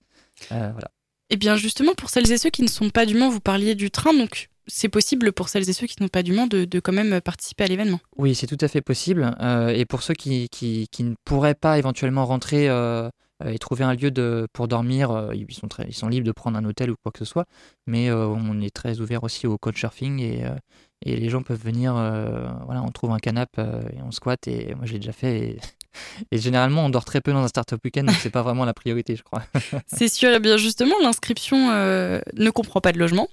Voilà. 0.50 0.91
Eh 1.34 1.38
bien, 1.38 1.56
justement, 1.56 1.94
pour 1.96 2.10
celles 2.10 2.30
et 2.30 2.38
ceux 2.38 2.50
qui 2.50 2.62
ne 2.62 2.67
sont 2.67 2.89
pas 2.89 3.06
du 3.06 3.15
Mans, 3.15 3.30
vous 3.30 3.39
parliez 3.39 3.74
du 3.74 3.89
train, 3.89 4.13
donc 4.13 4.50
c'est 4.67 4.89
possible 4.89 5.32
pour 5.32 5.48
celles 5.48 5.67
et 5.70 5.74
ceux 5.74 5.88
qui 5.88 5.96
n'ont 6.02 6.10
pas 6.10 6.24
du 6.24 6.34
Mans 6.34 6.46
de, 6.46 6.67
quand 6.82 6.91
même 6.91 7.22
participer 7.22 7.63
à 7.63 7.67
l'événement. 7.67 8.02
Oui, 8.17 8.36
c'est 8.36 8.48
tout 8.48 8.58
à 8.60 8.67
fait 8.67 8.82
possible. 8.82 9.34
Euh, 9.39 9.70
et 9.70 9.86
pour 9.86 10.04
ceux 10.04 10.13
qui, 10.13 10.50
qui, 10.50 11.04
ne 11.04 11.15
pourraient 11.24 11.56
pas 11.56 11.80
éventuellement 11.80 12.26
rentrer 12.26 12.67
euh, 12.67 13.10
et 13.46 13.58
trouver 13.60 13.86
un 13.86 13.96
lieu 13.96 14.12
de, 14.12 14.46
pour 14.52 14.67
dormir, 14.67 15.12
euh, 15.12 15.34
ils, 15.34 15.54
sont 15.54 15.70
ils 15.88 15.96
sont 15.96 16.10
libres 16.10 16.28
de 16.28 16.34
prendre 16.34 16.58
un 16.58 16.65
hôtel 16.65 16.91
ou 16.91 16.96
quoi 17.02 17.13
que 17.13 17.20
ce 17.20 17.26
soit. 17.26 17.46
Mais 17.88 18.12
on 18.12 18.60
est 18.60 18.76
très 18.76 19.00
ouvert 19.00 19.24
aussi 19.24 19.48
au 19.48 19.58
couchsurfing 19.58 20.20
et, 20.20 20.44
et 21.06 21.15
les 21.15 21.30
gens 21.30 21.44
peuvent 21.44 21.63
venir. 21.63 21.94
voilà, 22.65 22.84
on 22.84 22.91
trouve 22.91 23.12
un 23.12 23.20
canapé 23.20 23.62
et 23.94 24.02
on 24.04 24.12
squatte. 24.12 24.50
Et 24.50 24.76
moi, 24.76 24.86
je 24.86 24.91
l'ai 24.91 25.00
déjà 25.00 25.13
fait. 25.13 25.58
Et 26.32 26.38
généralement, 26.38 26.86
on 26.86 26.89
dort 26.89 27.06
très 27.06 27.21
peu 27.21 27.32
dans 27.32 27.43
un 27.43 27.47
startup 27.47 27.84
week-end, 27.84 28.04
donc 28.04 28.15
c'est 28.15 28.30
pas 28.30 28.41
vraiment 28.41 28.65
la 28.65 28.73
priorité, 28.73 29.15
je 29.15 29.23
crois. 29.23 29.43
C'est 29.88 30.08
sûr. 30.08 30.32
Et 30.32 30.39
bien 30.39 30.58
justement, 30.58 30.95
l'inscription 31.01 31.71
euh, 31.71 32.21
ne 32.36 32.49
comprend 32.49 32.82
pas 32.82 32.91
de 32.91 32.99
logement. 32.99 33.27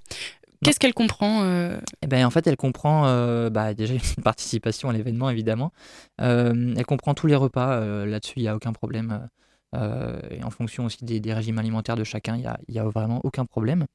Qu'est-ce 0.64 0.80
qu'elle 0.80 0.94
comprend 0.94 1.44
euh 1.44 1.78
Eh 2.02 2.08
ben, 2.08 2.26
en 2.26 2.30
fait, 2.30 2.46
elle 2.48 2.56
comprend 2.56 3.06
euh, 3.06 3.48
bah, 3.48 3.74
déjà 3.74 3.94
une 4.16 4.22
participation 4.24 4.88
à 4.88 4.92
l'événement, 4.92 5.30
évidemment. 5.30 5.72
Euh, 6.20 6.74
elle 6.76 6.86
comprend 6.86 7.14
tous 7.14 7.28
les 7.28 7.36
repas. 7.36 7.80
Là-dessus, 8.04 8.34
il 8.36 8.42
n'y 8.42 8.48
a 8.48 8.56
aucun 8.56 8.72
problème. 8.72 9.28
Et 9.74 10.42
en 10.42 10.50
fonction 10.50 10.86
aussi 10.86 11.04
des, 11.04 11.20
des 11.20 11.34
régimes 11.34 11.58
alimentaires 11.58 11.96
de 11.96 12.04
chacun, 12.04 12.34
il 12.34 12.40
n'y 12.40 12.46
a, 12.46 12.58
y 12.68 12.78
a 12.78 12.84
vraiment 12.84 13.20
aucun 13.22 13.44
problème. 13.44 13.86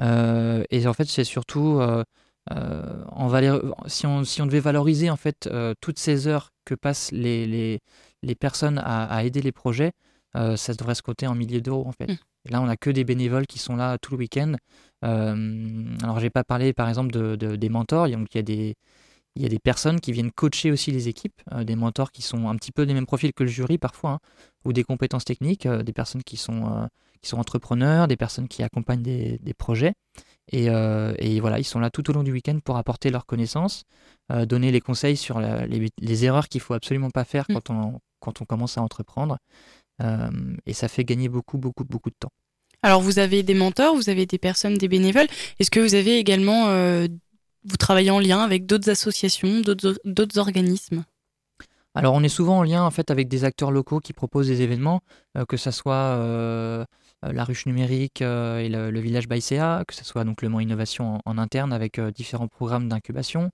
Et 0.00 0.86
en 0.86 0.92
fait, 0.92 1.08
c'est 1.08 1.24
surtout 1.24 1.80
si, 3.88 4.06
on, 4.06 4.24
si 4.24 4.42
on 4.42 4.46
devait 4.46 4.60
valoriser 4.60 5.10
en 5.10 5.16
fait 5.16 5.50
toutes 5.80 5.98
ces 5.98 6.28
heures 6.28 6.52
que 6.66 6.74
passent 6.74 7.10
les, 7.12 7.46
les, 7.46 7.80
les 8.22 8.34
personnes 8.34 8.78
à, 8.78 9.04
à 9.06 9.22
aider 9.24 9.40
les 9.42 9.52
projets, 9.52 9.92
euh, 10.36 10.56
ça 10.56 10.74
devrait 10.74 10.94
se 10.94 11.02
coter 11.02 11.26
en 11.26 11.34
milliers 11.34 11.62
d'euros 11.62 11.86
en 11.86 11.92
fait. 11.92 12.08
Mm. 12.08 12.18
Et 12.46 12.50
Là, 12.50 12.60
on 12.60 12.66
n'a 12.66 12.76
que 12.76 12.90
des 12.90 13.04
bénévoles 13.04 13.46
qui 13.46 13.58
sont 13.58 13.76
là 13.76 13.96
tout 13.98 14.12
le 14.12 14.18
week-end. 14.18 14.52
Euh, 15.04 15.96
alors, 16.02 16.20
j'ai 16.20 16.30
pas 16.30 16.44
parlé 16.44 16.72
par 16.72 16.88
exemple 16.88 17.12
de, 17.12 17.36
de- 17.36 17.56
des 17.56 17.68
mentors. 17.70 18.08
Donc, 18.08 18.28
il 18.34 18.38
y 18.38 18.40
a 18.40 18.42
des 18.42 18.74
il 19.36 19.42
y 19.42 19.46
a 19.46 19.50
des 19.50 19.58
personnes 19.58 20.00
qui 20.00 20.12
viennent 20.12 20.32
coacher 20.32 20.70
aussi 20.70 20.90
les 20.92 21.08
équipes, 21.08 21.40
euh, 21.52 21.62
des 21.62 21.76
mentors 21.76 22.10
qui 22.10 22.22
sont 22.22 22.48
un 22.48 22.56
petit 22.56 22.72
peu 22.72 22.86
des 22.86 22.94
mêmes 22.94 23.04
profils 23.06 23.32
que 23.34 23.42
le 23.44 23.50
jury 23.50 23.76
parfois, 23.78 24.12
hein, 24.12 24.18
ou 24.64 24.72
des 24.72 24.82
compétences 24.82 25.26
techniques, 25.26 25.66
euh, 25.66 25.82
des 25.82 25.92
personnes 25.92 26.22
qui 26.22 26.38
sont, 26.38 26.66
euh, 26.72 26.86
qui 27.20 27.28
sont 27.28 27.36
entrepreneurs, 27.38 28.08
des 28.08 28.16
personnes 28.16 28.48
qui 28.48 28.62
accompagnent 28.62 29.02
des, 29.02 29.38
des 29.42 29.52
projets. 29.54 29.92
Et, 30.52 30.70
euh, 30.70 31.12
et 31.18 31.40
voilà, 31.40 31.58
ils 31.58 31.64
sont 31.64 31.80
là 31.80 31.90
tout 31.90 32.08
au 32.08 32.12
long 32.12 32.22
du 32.22 32.30
week-end 32.32 32.58
pour 32.64 32.76
apporter 32.76 33.10
leurs 33.10 33.26
connaissances, 33.26 33.82
euh, 34.30 34.46
donner 34.46 34.70
les 34.70 34.80
conseils 34.80 35.16
sur 35.16 35.40
la- 35.40 35.66
les, 35.66 35.90
les 35.98 36.24
erreurs 36.24 36.48
qu'il 36.48 36.60
faut 36.60 36.74
absolument 36.74 37.10
pas 37.10 37.24
faire 37.24 37.46
Mm. 37.48 37.54
quand 37.54 37.70
on, 37.70 38.00
quand 38.20 38.40
on 38.40 38.44
commence 38.44 38.78
à 38.78 38.82
entreprendre. 38.82 39.38
Euh, 40.02 40.30
et 40.66 40.72
ça 40.72 40.88
fait 40.88 41.04
gagner 41.04 41.28
beaucoup, 41.28 41.58
beaucoup, 41.58 41.84
beaucoup 41.84 42.10
de 42.10 42.16
temps. 42.18 42.30
Alors, 42.82 43.00
vous 43.00 43.18
avez 43.18 43.42
des 43.42 43.54
mentors, 43.54 43.96
vous 43.96 44.08
avez 44.10 44.26
des 44.26 44.38
personnes, 44.38 44.74
des 44.78 44.88
bénévoles. 44.88 45.26
Est-ce 45.58 45.70
que 45.70 45.80
vous 45.80 45.94
avez 45.94 46.18
également, 46.18 46.66
vous 47.64 47.76
travaillez 47.78 48.10
en 48.10 48.20
lien 48.20 48.40
avec 48.40 48.66
d'autres 48.66 48.90
associations, 48.90 49.62
d'autres 49.62 50.38
organismes? 50.38 51.04
Alors, 51.94 52.14
on 52.14 52.22
est 52.22 52.28
souvent 52.28 52.58
en 52.58 52.62
lien 52.62 52.84
en 52.84 52.90
fait 52.90 53.10
avec 53.10 53.26
des 53.26 53.44
acteurs 53.44 53.72
locaux 53.72 53.98
qui 53.98 54.12
proposent 54.12 54.48
des 54.48 54.60
événements, 54.62 55.00
que 55.48 55.56
ce 55.56 55.70
soit 55.70 56.86
la 57.32 57.44
ruche 57.44 57.66
numérique 57.66 58.22
euh, 58.22 58.58
et 58.58 58.68
le, 58.68 59.00
village 59.00 59.28
Baïséa, 59.28 59.84
que 59.86 59.94
ce 59.94 60.04
soit 60.04 60.24
donc 60.24 60.42
le 60.42 60.48
Mans 60.48 60.60
Innovation 60.60 61.20
en, 61.24 61.38
interne 61.38 61.72
avec 61.72 61.98
euh, 61.98 62.10
différents 62.10 62.48
programmes 62.48 62.88
d'incubation. 62.88 63.50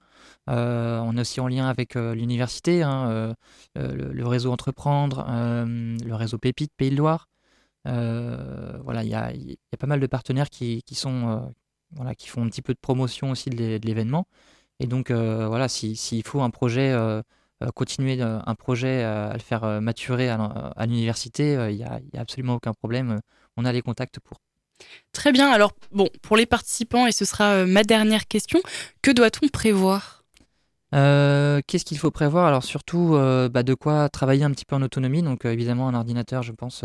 Euh, 0.50 0.98
on 1.00 1.16
est 1.16 1.20
aussi 1.20 1.40
en 1.40 1.48
lien 1.48 1.68
avec 1.68 1.96
euh, 1.96 2.14
l'université, 2.14 2.82
hein, 2.82 3.08
euh, 3.10 3.34
euh, 3.78 4.12
le, 4.12 4.26
réseau 4.26 4.52
Entreprendre, 4.52 5.26
euh, 5.28 5.96
le 6.04 6.14
réseau 6.14 6.38
Pépite 6.38 6.72
Pays 6.76 6.90
de 6.90 6.96
Loire. 6.96 7.28
Euh, 7.88 8.78
voilà, 8.84 9.04
il 9.04 9.10
y 9.10 9.14
a, 9.14 9.32
pas 9.78 9.86
mal 9.86 10.00
de 10.00 10.06
partenaires 10.06 10.50
qui, 10.50 10.84
euh, 11.04 11.40
font 12.26 12.42
un 12.44 12.48
petit 12.48 12.62
peu 12.62 12.74
de 12.74 12.78
promotion 12.80 13.30
aussi 13.30 13.50
de 13.50 13.56
l'é- 13.56 13.78
de 13.80 13.86
l'événement. 13.86 14.26
Et 14.80 14.86
donc 14.86 15.10
euh, 15.10 15.48
voilà, 15.48 15.68
si- 15.68 15.96
s'il 15.96 16.24
faut 16.26 16.42
un 16.42 16.50
projet 16.50 16.92
euh, 16.92 17.22
euh, 17.62 17.70
continuer 17.74 18.20
euh, 18.22 18.40
un 18.46 18.54
projet 18.54 19.04
euh, 19.04 19.30
à 19.30 19.34
le 19.34 19.38
faire 19.40 19.64
euh, 19.64 19.80
maturer 19.80 20.28
à 20.30 20.86
l'université, 20.86 21.56
euh, 21.56 21.70
il 21.70 21.78
n'y 21.78 21.84
a 21.84 22.00
absolument 22.20 22.54
aucun 22.54 22.72
problème. 22.74 23.20
On 23.56 23.64
a 23.64 23.72
les 23.72 23.82
contacts 23.82 24.18
pour. 24.20 24.38
Très 25.12 25.32
bien. 25.32 25.50
Alors, 25.50 25.72
bon, 25.92 26.08
pour 26.22 26.36
les 26.36 26.46
participants, 26.46 27.06
et 27.06 27.12
ce 27.12 27.24
sera 27.24 27.52
euh, 27.52 27.66
ma 27.66 27.84
dernière 27.84 28.26
question, 28.26 28.60
que 29.02 29.10
doit-on 29.10 29.48
prévoir? 29.48 30.24
Euh, 30.94 31.60
Qu'est-ce 31.66 31.84
qu'il 31.84 31.98
faut 31.98 32.10
prévoir? 32.10 32.46
Alors 32.46 32.64
surtout, 32.64 33.14
euh, 33.14 33.48
bah, 33.48 33.62
de 33.62 33.74
quoi 33.74 34.08
travailler 34.08 34.44
un 34.44 34.50
petit 34.50 34.64
peu 34.64 34.76
en 34.76 34.82
autonomie. 34.82 35.22
Donc 35.22 35.44
euh, 35.44 35.52
évidemment, 35.52 35.88
un 35.88 35.94
ordinateur, 35.94 36.42
je 36.42 36.52
pense, 36.52 36.84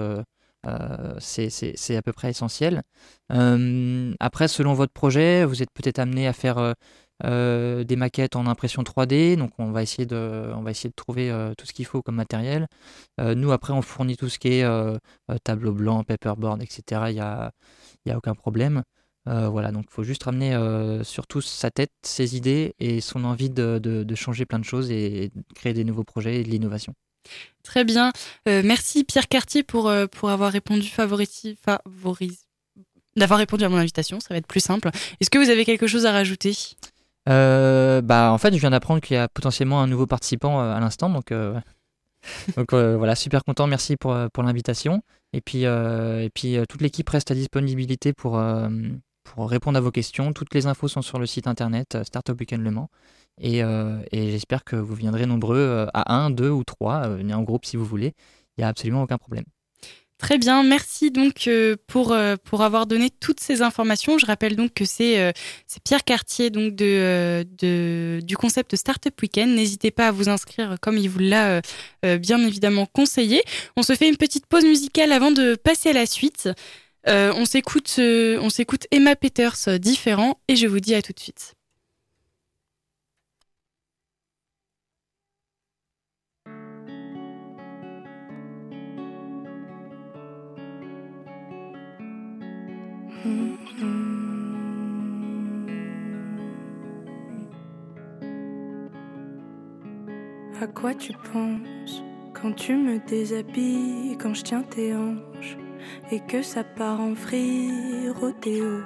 c'est- 1.19 1.95
à 1.95 2.01
peu 2.01 2.13
près 2.13 2.29
essentiel. 2.29 2.83
Après, 3.29 4.47
selon 4.47 4.73
votre 4.73 4.93
projet, 4.93 5.45
vous 5.45 5.61
êtes 5.61 5.71
peut-être 5.73 5.99
amené 5.99 6.27
à 6.27 6.33
faire 6.33 6.73
euh, 7.25 7.83
des 7.83 7.95
maquettes 7.95 8.35
en 8.35 8.45
impression 8.47 8.83
3D. 8.83 9.35
Donc 9.37 9.51
on 9.57 9.71
va 9.71 9.81
essayer 9.83 10.05
de, 10.05 10.51
on 10.55 10.61
va 10.61 10.71
essayer 10.71 10.89
de 10.89 10.95
trouver 10.95 11.31
euh, 11.31 11.53
tout 11.57 11.65
ce 11.65 11.73
qu'il 11.73 11.85
faut 11.85 12.01
comme 12.01 12.15
matériel. 12.15 12.67
Euh, 13.19 13.35
nous, 13.35 13.51
après, 13.51 13.73
on 13.73 13.81
fournit 13.81 14.17
tout 14.17 14.29
ce 14.29 14.39
qui 14.39 14.49
est 14.49 14.65
tableau 15.43 15.73
blanc, 15.73 16.03
paperboard, 16.03 16.61
etc. 16.61 17.01
Il 17.09 17.13
n'y 17.15 17.19
a, 17.19 17.51
y 18.05 18.11
a 18.11 18.17
aucun 18.17 18.35
problème. 18.35 18.83
Voilà, 19.25 19.73
donc 19.73 19.83
il 19.89 19.93
faut 19.93 20.03
juste 20.03 20.23
ramener 20.23 20.57
surtout 21.03 21.41
sa 21.41 21.69
tête, 21.69 21.91
ses 22.01 22.37
idées 22.37 22.75
et 22.79 23.01
son 23.01 23.25
envie 23.25 23.49
de, 23.49 23.77
de- 23.77 24.15
changer 24.15 24.45
plein 24.45 24.57
de 24.59 24.63
choses 24.63 24.89
et 24.89 25.31
de 25.35 25.43
créer 25.53 25.73
des 25.73 25.83
nouveaux 25.83 26.05
projets 26.05 26.39
et 26.39 26.43
de 26.45 26.49
l'innovation. 26.49 26.93
Très 27.61 27.83
bien. 27.83 28.13
Merci 28.45 29.03
Pierre 29.03 29.27
Cartier 29.27 29.63
pour, 29.63 29.91
pour 30.13 30.29
avoir 30.29 30.49
répondu 30.49 30.89
d'avoir 33.17 33.39
répondu 33.39 33.63
à 33.65 33.69
mon 33.69 33.77
invitation. 33.77 34.19
Ça 34.21 34.27
va 34.29 34.37
être 34.37 34.47
plus 34.47 34.61
simple. 34.61 34.89
Est-ce 35.19 35.29
que 35.29 35.39
vous 35.39 35.49
avez 35.49 35.65
quelque 35.65 35.87
chose 35.87 36.05
à 36.05 36.11
rajouter? 36.13 36.55
Euh, 37.27 38.01
bah, 38.01 38.31
en 38.31 38.37
fait, 38.37 38.53
je 38.53 38.59
viens 38.59 38.69
d'apprendre 38.69 39.01
qu'il 39.01 39.15
y 39.15 39.19
a 39.19 39.27
potentiellement 39.27 39.81
un 39.81 39.87
nouveau 39.87 40.07
participant 40.07 40.61
euh, 40.61 40.73
à 40.73 40.79
l'instant, 40.79 41.09
donc, 41.09 41.31
euh, 41.31 41.59
euh, 42.73 42.97
voilà, 42.97 43.15
super 43.15 43.43
content, 43.43 43.67
merci 43.67 43.97
pour, 43.97 44.15
pour 44.33 44.43
l'invitation. 44.43 45.01
Et 45.33 45.41
puis, 45.41 45.63
et 45.63 46.29
puis 46.33 46.57
toute 46.69 46.81
l'équipe 46.81 47.09
reste 47.09 47.31
à 47.31 47.35
disponibilité 47.35 48.13
pour, 48.13 48.41
répondre 49.37 49.77
à 49.77 49.81
vos 49.81 49.91
questions. 49.91 50.31
Toutes 50.31 50.53
les 50.53 50.67
infos 50.67 50.87
sont 50.87 51.01
sur 51.01 51.19
le 51.19 51.25
site 51.25 51.47
internet 51.47 51.97
Startup 52.03 52.39
Weekend 52.39 52.63
Le 52.63 52.71
Mans. 52.71 52.89
Et, 53.39 53.59
et 53.59 54.31
j'espère 54.31 54.63
que 54.63 54.77
vous 54.77 54.95
viendrez 54.95 55.25
nombreux 55.25 55.87
à 55.93 56.15
un, 56.15 56.29
deux 56.29 56.49
ou 56.49 56.63
trois, 56.63 57.09
venez 57.09 57.33
en 57.33 57.43
groupe 57.43 57.65
si 57.65 57.75
vous 57.75 57.85
voulez. 57.85 58.13
Il 58.57 58.61
n'y 58.61 58.63
a 58.63 58.69
absolument 58.69 59.03
aucun 59.03 59.17
problème. 59.17 59.43
Très 60.17 60.39
bien, 60.39 60.63
merci 60.63 61.11
donc 61.11 61.47
euh, 61.47 61.75
pour, 61.85 62.11
euh, 62.11 62.37
pour 62.43 62.63
avoir 62.63 62.87
donné 62.87 63.11
toutes 63.11 63.39
ces 63.39 63.61
informations. 63.61 64.17
Je 64.17 64.25
rappelle 64.25 64.55
donc 64.55 64.73
que 64.73 64.83
c'est 64.83 65.19
euh, 65.19 65.31
Pierre 65.83 66.03
Cartier 66.03 66.49
donc 66.49 66.73
de, 66.73 67.45
de, 67.59 68.19
du 68.23 68.35
concept 68.35 68.75
Startup 68.75 69.13
Weekend. 69.21 69.55
N'hésitez 69.55 69.91
pas 69.91 70.07
à 70.07 70.11
vous 70.11 70.27
inscrire 70.27 70.77
comme 70.81 70.97
il 70.97 71.07
vous 71.07 71.19
l'a 71.19 71.61
bien 72.03 72.39
évidemment 72.39 72.87
conseillé. 72.87 73.43
On 73.75 73.83
se 73.83 73.93
fait 73.93 74.09
une 74.09 74.17
petite 74.17 74.47
pause 74.47 74.65
musicale 74.65 75.11
avant 75.11 75.29
de 75.29 75.53
passer 75.53 75.89
à 75.89 75.93
la 75.93 76.07
suite. 76.07 76.49
On 77.05 77.45
s'écoute 77.45 77.97
Emma 78.91 79.15
Peters 79.15 79.79
différent 79.79 80.39
et 80.47 80.55
je 80.55 80.65
vous 80.65 80.79
dis 80.79 80.95
à 80.95 81.03
tout 81.03 81.13
de 81.13 81.19
suite. 81.19 81.56
À 100.59 100.67
quoi 100.67 100.93
tu 100.93 101.13
penses 101.33 102.03
quand 102.33 102.51
tu 102.53 102.75
me 102.75 102.99
déshabilles, 103.07 104.17
quand 104.19 104.33
je 104.33 104.43
tiens 104.43 104.63
tes 104.63 104.93
hanches 104.95 105.57
et 106.11 106.19
que 106.19 106.41
ça 106.41 106.63
part 106.63 106.99
en 106.99 107.15
free 107.15 108.09
rodéo? 108.09 108.81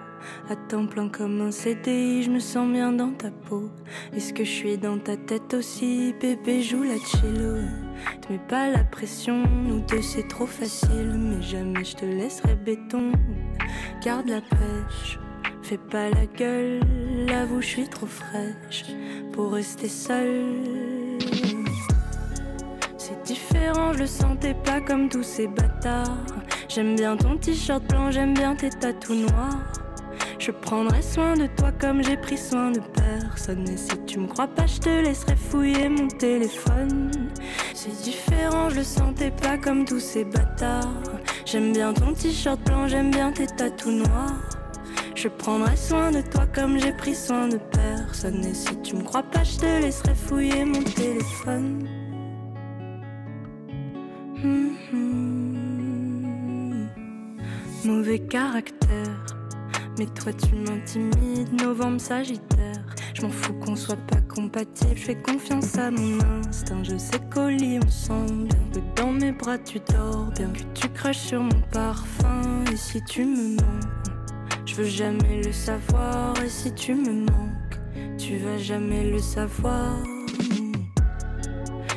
À 0.49 0.55
temps 0.55 0.85
plein 0.85 1.09
comme 1.09 1.41
un 1.41 1.51
CDI, 1.51 2.23
je 2.23 2.31
me 2.31 2.39
sens 2.39 2.71
bien 2.71 2.91
dans 2.91 3.11
ta 3.11 3.31
peau. 3.31 3.69
Est-ce 4.15 4.33
que 4.33 4.43
je 4.43 4.51
suis 4.51 4.77
dans 4.77 4.97
ta 4.97 5.17
tête 5.17 5.53
aussi, 5.53 6.13
bébé 6.21 6.61
joue 6.61 6.83
la 6.83 6.97
cello? 6.97 7.57
Te 8.21 8.31
mets 8.31 8.39
pas 8.47 8.69
la 8.69 8.83
pression, 8.83 9.45
nous 9.47 9.81
deux 9.81 10.01
c'est 10.01 10.27
trop 10.27 10.45
facile, 10.45 11.15
mais 11.17 11.41
jamais 11.41 11.83
je 11.83 11.95
te 11.95 12.05
laisserai 12.05 12.55
béton. 12.55 13.11
Garde 14.03 14.27
la 14.27 14.41
pêche, 14.41 15.19
fais 15.61 15.77
pas 15.77 16.09
la 16.09 16.25
gueule, 16.25 16.81
avoue 17.31 17.61
je 17.61 17.67
suis 17.67 17.87
trop 17.87 18.07
fraîche 18.07 18.85
pour 19.33 19.53
rester 19.53 19.87
seule. 19.87 20.55
C'est 22.97 23.21
différent, 23.23 23.93
je 23.93 23.99
le 23.99 24.07
sentais 24.07 24.53
pas 24.53 24.81
comme 24.81 25.09
tous 25.09 25.23
ces 25.23 25.47
bâtards. 25.47 26.25
J'aime 26.69 26.95
bien 26.95 27.17
ton 27.17 27.37
t-shirt 27.37 27.83
blanc, 27.89 28.11
j'aime 28.11 28.33
bien 28.33 28.55
tes 28.55 28.69
tatous 28.69 29.17
noirs. 29.17 29.73
Je 30.39 30.51
prendrai 30.51 31.01
soin 31.01 31.35
de 31.35 31.47
toi 31.47 31.71
comme 31.79 32.03
j'ai 32.03 32.17
pris 32.17 32.37
soin 32.37 32.71
de 32.71 32.79
personne. 32.79 33.67
Et 33.69 33.77
si 33.77 33.91
tu 34.07 34.19
me 34.19 34.27
crois 34.27 34.47
pas, 34.47 34.65
je 34.65 34.79
te 34.79 34.89
laisserai 34.89 35.35
fouiller 35.35 35.87
mon 35.87 36.07
téléphone. 36.07 37.11
C'est 37.73 38.01
différent, 38.03 38.69
je 38.69 38.77
le 38.77 38.83
sentais 38.83 39.31
pas 39.31 39.57
comme 39.57 39.85
tous 39.85 39.99
ces 39.99 40.23
bâtards. 40.23 40.87
J'aime 41.45 41.73
bien 41.73 41.93
ton 41.93 42.13
t-shirt 42.13 42.59
blanc, 42.65 42.87
j'aime 42.87 43.11
bien 43.11 43.31
tes 43.31 43.47
tatous 43.47 43.91
noirs. 43.91 44.39
Je 45.15 45.27
prendrai 45.27 45.75
soin 45.75 46.11
de 46.11 46.21
toi 46.21 46.47
comme 46.53 46.79
j'ai 46.79 46.93
pris 46.93 47.15
soin 47.15 47.47
de 47.47 47.57
personne. 47.57 48.43
Et 48.45 48.53
si 48.53 48.75
tu 48.81 48.95
me 48.95 49.03
crois 49.03 49.23
pas, 49.23 49.43
je 49.43 49.57
te 49.57 49.65
laisserai 49.65 50.15
fouiller 50.15 50.65
mon 50.65 50.81
téléphone. 50.83 51.87
Mhm. 54.37 55.21
Mauvais 57.83 58.19
caractère, 58.19 59.25
mais 59.97 60.05
toi 60.07 60.33
tu 60.33 60.55
m'intimides. 60.55 61.61
Novembre 61.61 61.99
sagittaire, 61.99 62.80
Je 63.13 63.21
m'en 63.23 63.29
fous 63.29 63.53
qu'on 63.53 63.75
soit 63.75 63.97
pas 64.07 64.21
compatible, 64.33 64.95
je 64.95 65.01
fais 65.01 65.21
confiance 65.21 65.77
à 65.77 65.91
mon 65.91 66.19
instinct. 66.47 66.83
Je 66.83 66.97
sais 66.97 67.19
qu'au 67.33 67.49
lit 67.49 67.79
on 67.83 67.89
sent 67.89 68.33
bien 68.33 68.59
que 68.73 69.01
dans 69.01 69.11
mes 69.11 69.31
bras 69.31 69.57
tu 69.57 69.79
dors 69.91 70.31
bien, 70.35 70.49
que 70.49 70.63
tu 70.73 70.87
craches 70.89 71.17
sur 71.17 71.41
mon 71.41 71.61
parfum. 71.71 72.63
Et 72.71 72.77
si 72.77 73.03
tu 73.03 73.25
me 73.25 73.55
manques, 73.55 74.15
je 74.65 74.75
veux 74.75 74.85
jamais 74.85 75.41
le 75.43 75.51
savoir. 75.51 76.41
Et 76.43 76.49
si 76.49 76.73
tu 76.73 76.95
me 76.95 77.25
manques, 77.25 77.79
tu 78.17 78.37
vas 78.37 78.57
jamais 78.57 79.03
le 79.09 79.19
savoir. 79.19 79.97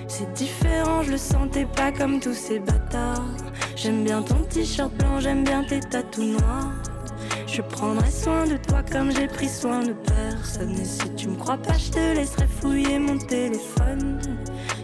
C'est 0.08 0.32
différent, 0.34 1.02
je 1.02 1.12
le 1.12 1.18
sentais 1.18 1.66
pas 1.66 1.92
comme 1.92 2.20
tous 2.20 2.34
ces 2.34 2.58
bâtards. 2.58 3.24
J'aime 3.76 4.04
bien 4.04 4.22
ton 4.22 4.42
t-shirt 4.48 4.92
blanc, 4.96 5.20
j'aime 5.20 5.44
bien 5.44 5.64
tes 5.64 5.80
tatous 5.80 6.24
noirs. 6.24 6.72
Je 7.56 7.62
prendrai 7.62 8.10
soin 8.10 8.48
de 8.48 8.56
toi 8.56 8.82
comme 8.90 9.12
j'ai 9.12 9.28
pris 9.28 9.48
soin 9.48 9.84
de 9.84 9.92
personne. 9.92 10.72
Et 10.72 10.84
si 10.84 11.08
tu 11.14 11.28
me 11.28 11.36
crois 11.36 11.56
pas, 11.56 11.78
je 11.78 11.92
te 11.92 12.16
laisserai 12.16 12.48
fouiller 12.48 12.98
mon 12.98 13.16
téléphone. 13.16 14.20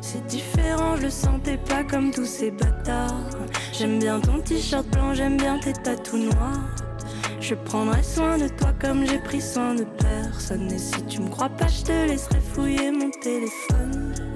C'est 0.01 0.25
différent, 0.27 0.95
je 0.95 1.03
le 1.03 1.11
sentais 1.11 1.57
pas 1.57 1.83
comme 1.83 2.13
tous 2.13 2.27
ces 2.27 2.53
bâtards. 2.53 3.29
J'aime 3.73 3.99
bien 3.99 4.21
ton 4.21 4.39
t-shirt 4.39 4.87
blanc, 4.87 5.15
j'aime 5.15 5.37
bien 5.37 5.59
tes 5.59 5.73
tatous 5.73 6.21
noirs. 6.21 6.61
Je 7.41 7.57
prendrai 7.57 8.05
soin 8.05 8.39
de 8.39 8.47
toi 8.47 8.73
comme 8.81 9.05
j'ai 9.05 9.19
pris 9.19 9.41
soin 9.41 9.75
de 9.75 9.85
personne. 9.99 10.71
Et 10.71 10.79
si 10.79 11.03
tu 11.07 11.23
me 11.23 11.29
crois 11.29 11.49
pas, 11.49 11.67
je 11.67 11.83
te 11.83 12.07
laisserai 12.07 12.39
fouiller 12.39 12.93
mon 12.93 13.11
téléphone. 13.11 14.30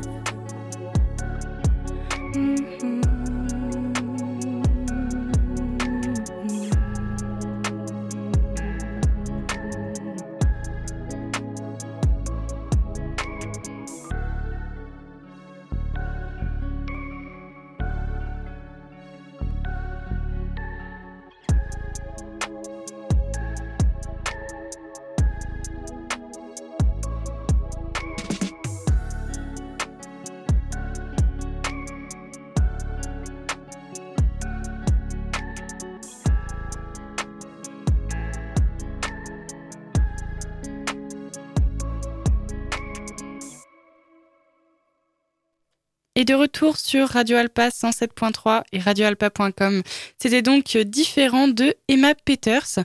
Et 46.25 46.27
de 46.27 46.33
retour 46.33 46.79
sur 46.79 47.07
Radio 47.09 47.37
Alpa 47.37 47.69
107.3 47.69 48.63
et 48.73 48.79
radioalpa.com. 48.79 49.83
C'était 50.19 50.41
donc 50.41 50.75
différent 50.79 51.49
de 51.49 51.75
Emma 51.87 52.15
Peters. 52.15 52.79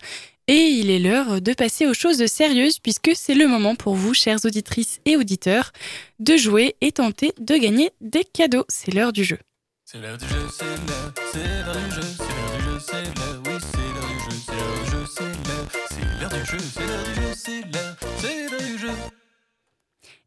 Et 0.50 0.58
il 0.58 0.90
est 0.90 1.00
l'heure 1.00 1.40
de 1.40 1.54
passer 1.54 1.88
aux 1.88 1.94
choses 1.94 2.26
sérieuses 2.26 2.80
puisque 2.80 3.12
c'est 3.16 3.36
le 3.36 3.48
moment 3.48 3.76
pour 3.76 3.96
vous, 3.96 4.14
chères 4.14 4.44
auditrices 4.44 5.00
et 5.06 5.16
auditeurs, 5.16 5.72
de 6.20 6.36
jouer 6.36 6.76
et 6.82 6.92
tenter 6.92 7.32
de 7.40 7.56
gagner 7.56 7.92
des 8.02 8.26
cadeaux. 8.26 8.66
C'est 8.68 8.94
l'heure 8.94 9.14
du 9.14 9.24
jeu. 9.24 9.38
C'est 9.86 10.00
l'heure 10.00 10.18
du 10.18 10.28
jeu, 10.28 10.48
c'est 10.52 10.66
l'heure, 10.66 11.14
c'est 11.32 11.64
l'heure 11.66 11.78
du 11.78 11.92
jeu, 11.96 12.02
c'est 12.18 12.34
l'heure 12.36 12.58
du 12.58 12.66
jeu, 12.66 12.80
c'est 12.82 12.94
l'heure, 13.16 13.42
oui, 13.46 13.54
c'est 13.72 13.78
l'heure 13.96 14.10
du 14.10 14.20
jeu, 14.20 14.36
c'est 14.36 14.52
l'heure 14.52 14.84
du 14.84 14.92
jeu, 14.92 15.06
c'est 15.16 15.24
l'heure, 15.48 15.68
c'est 15.88 16.20
l'heure 16.20 16.30
du 16.30 16.46
jeu, 16.46 16.58
c'est 16.60 16.88
l'heure 16.88 17.04
du 17.06 17.22
jeu, 17.22 17.34
c'est 17.36 17.62
l'heure, 17.72 17.96
c'est 18.20 18.50
l'heure 18.52 18.62
du 18.68 18.78
jeu. 18.78 19.19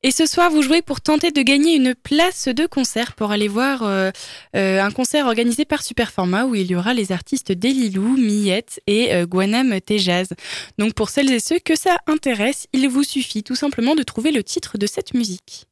Et 0.04 0.10
ce 0.10 0.26
soir, 0.26 0.50
vous 0.50 0.62
jouez 0.62 0.82
pour 0.82 1.00
tenter 1.00 1.30
de 1.30 1.42
gagner 1.42 1.76
une 1.76 1.94
place 1.94 2.48
de 2.48 2.66
concert 2.66 3.14
pour 3.14 3.30
aller 3.30 3.46
voir 3.46 3.84
euh, 3.84 4.10
euh, 4.56 4.82
un 4.82 4.90
concert 4.90 5.26
organisé 5.26 5.64
par 5.64 5.82
Superforma 5.82 6.44
où 6.44 6.56
il 6.56 6.66
y 6.66 6.74
aura 6.74 6.92
les 6.92 7.12
artistes 7.12 7.52
Delilou, 7.52 8.16
Miette 8.16 8.80
et 8.88 9.14
euh, 9.14 9.26
Guanam 9.26 9.80
Tejaz. 9.80 10.30
Donc 10.76 10.94
pour 10.94 11.08
celles 11.08 11.30
et 11.30 11.38
ceux 11.38 11.60
que 11.60 11.76
ça 11.76 11.98
intéresse, 12.08 12.66
il 12.72 12.88
vous 12.88 13.04
suffit 13.04 13.44
tout 13.44 13.54
simplement 13.54 13.94
de 13.94 14.02
trouver 14.02 14.32
le 14.32 14.42
titre 14.42 14.76
de 14.76 14.86
cette 14.86 15.14
musique. 15.14 15.66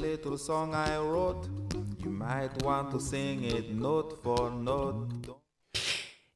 Little 0.00 0.38
song 0.38 0.72
I 0.74 0.96
wrote. 0.96 1.48
You 2.02 2.10
might 2.10 2.62
want 2.64 2.90
to 2.92 3.00
sing 3.00 3.44
it 3.44 3.74
note 3.74 4.18
for 4.22 4.50
note. 4.50 5.08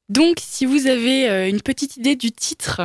Donc 0.09 0.39
si 0.41 0.67
vous 0.67 0.87
avez 0.87 1.29
euh, 1.29 1.49
une 1.49 1.63
petite 1.63 1.97
idée 1.97 2.17
du 2.17 2.33
titre 2.33 2.83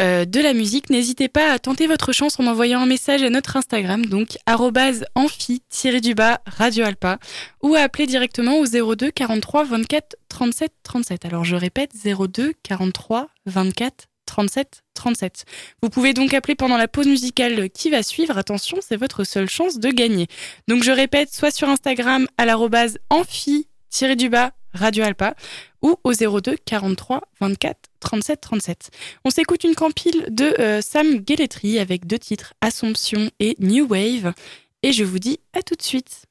euh, 0.00 0.24
de 0.24 0.40
la 0.40 0.54
musique, 0.54 0.88
n'hésitez 0.88 1.28
pas 1.28 1.52
à 1.52 1.58
tenter 1.58 1.86
votre 1.86 2.12
chance 2.12 2.40
en 2.40 2.46
envoyant 2.46 2.80
un 2.80 2.86
message 2.86 3.22
à 3.22 3.30
notre 3.30 3.56
Instagram, 3.56 4.06
donc 4.06 4.38
amphi-du-bas 4.46 6.40
Radio 6.46 6.84
Alpa, 6.84 7.18
ou 7.62 7.74
à 7.74 7.80
appeler 7.80 8.06
directement 8.06 8.58
au 8.58 8.64
02 8.64 9.10
43 9.10 9.64
24 9.64 10.16
37 10.28 10.72
37. 10.82 11.24
Alors 11.26 11.44
je 11.44 11.56
répète, 11.56 11.92
02 11.94 12.54
43 12.62 13.28
24 13.46 14.06
37 14.32 14.82
37. 14.94 15.44
Vous 15.82 15.90
pouvez 15.90 16.14
donc 16.14 16.32
appeler 16.32 16.54
pendant 16.54 16.78
la 16.78 16.88
pause 16.88 17.06
musicale 17.06 17.68
qui 17.68 17.90
va 17.90 18.02
suivre. 18.02 18.38
Attention, 18.38 18.78
c'est 18.80 18.96
votre 18.96 19.24
seule 19.24 19.48
chance 19.48 19.78
de 19.78 19.90
gagner. 19.90 20.26
Donc 20.68 20.84
je 20.84 20.90
répète, 20.90 21.34
soit 21.34 21.50
sur 21.50 21.68
Instagram 21.68 22.26
à 22.38 22.46
l'arrobase 22.46 22.96
amphi-du-bas 23.10 24.52
Radio 24.72 25.04
Alpa 25.04 25.34
ou 25.82 25.96
au 26.02 26.14
02 26.14 26.56
43 26.64 27.20
24 27.40 27.78
37 28.00 28.40
37. 28.40 28.90
On 29.26 29.30
s'écoute 29.30 29.64
une 29.64 29.74
compile 29.74 30.24
de 30.30 30.54
euh, 30.58 30.80
Sam 30.80 31.16
Guelletry 31.18 31.78
avec 31.78 32.06
deux 32.06 32.18
titres 32.18 32.54
Assomption 32.62 33.30
et 33.38 33.54
New 33.58 33.86
Wave. 33.86 34.32
Et 34.82 34.92
je 34.92 35.04
vous 35.04 35.18
dis 35.18 35.40
à 35.52 35.60
tout 35.60 35.74
de 35.74 35.82
suite. 35.82 36.24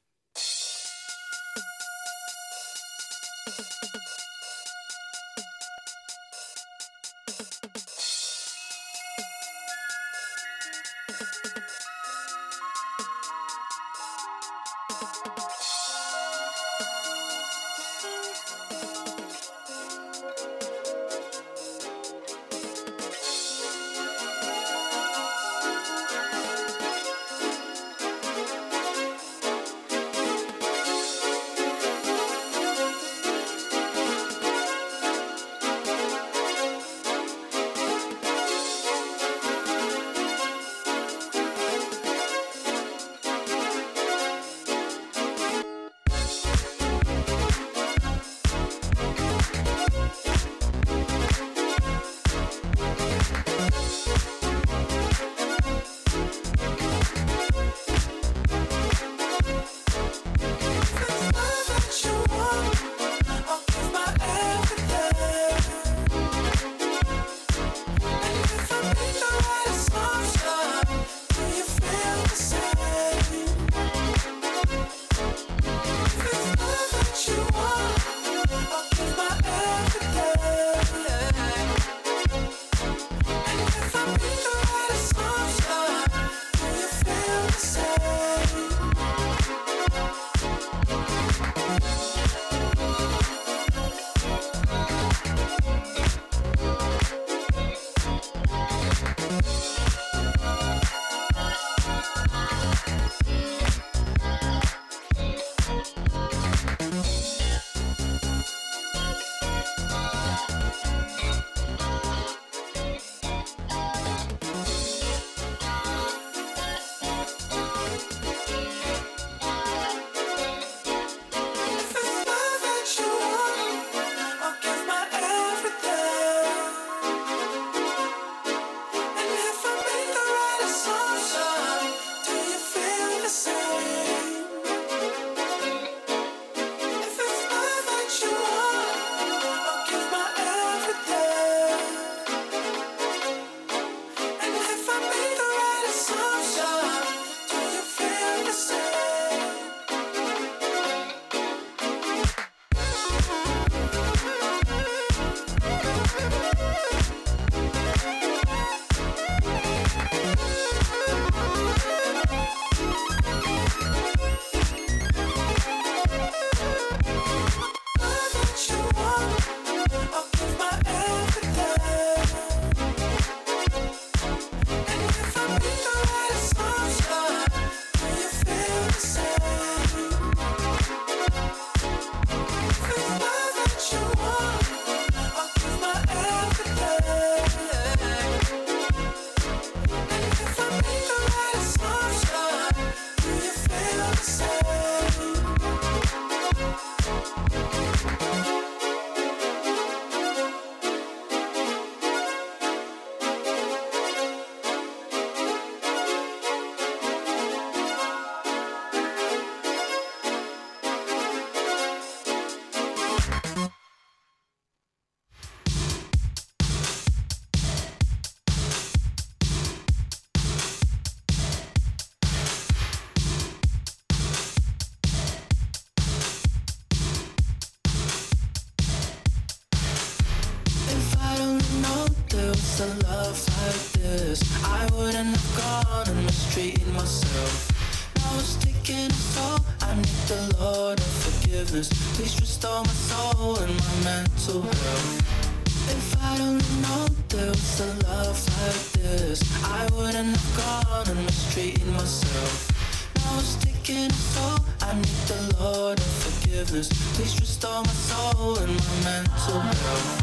I 250.22 250.24
wouldn't 250.24 250.40
have 250.40 250.56
gone 250.56 251.16
and 251.16 251.26
mistreated 251.26 251.86
myself. 251.88 252.70
Now 253.16 253.40
it's 253.40 253.56
taking 253.56 254.04
its 254.04 254.36
toll. 254.36 254.64
I 254.80 254.94
need 254.94 255.04
the 255.26 255.56
Lord 255.58 255.98
of 255.98 256.06
forgiveness. 256.06 256.88
Please 257.16 257.40
restore 257.40 257.82
my 257.82 257.90
soul 257.90 258.56
and 258.58 258.70
my 258.70 259.02
mental 259.02 259.58
health. 259.58 260.18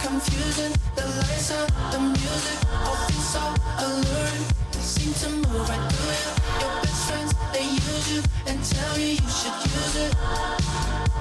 confusing. 0.00 0.74
The 0.94 1.02
lights 1.02 1.50
and 1.50 1.92
the 1.92 2.00
music 2.00 2.69
so 3.30 3.54
alluring. 3.78 4.44
They 4.72 4.82
seem 4.82 5.12
to 5.22 5.28
move 5.46 5.68
right 5.70 5.86
through 5.92 6.18
you. 6.18 6.32
Your 6.62 6.74
best 6.82 7.00
friends 7.06 7.32
they 7.54 7.62
use 7.62 8.06
you 8.12 8.22
and 8.48 8.58
tell 8.58 8.98
you 8.98 9.22
you 9.22 9.30
should 9.38 9.58
use 9.70 9.96
it. 10.02 10.12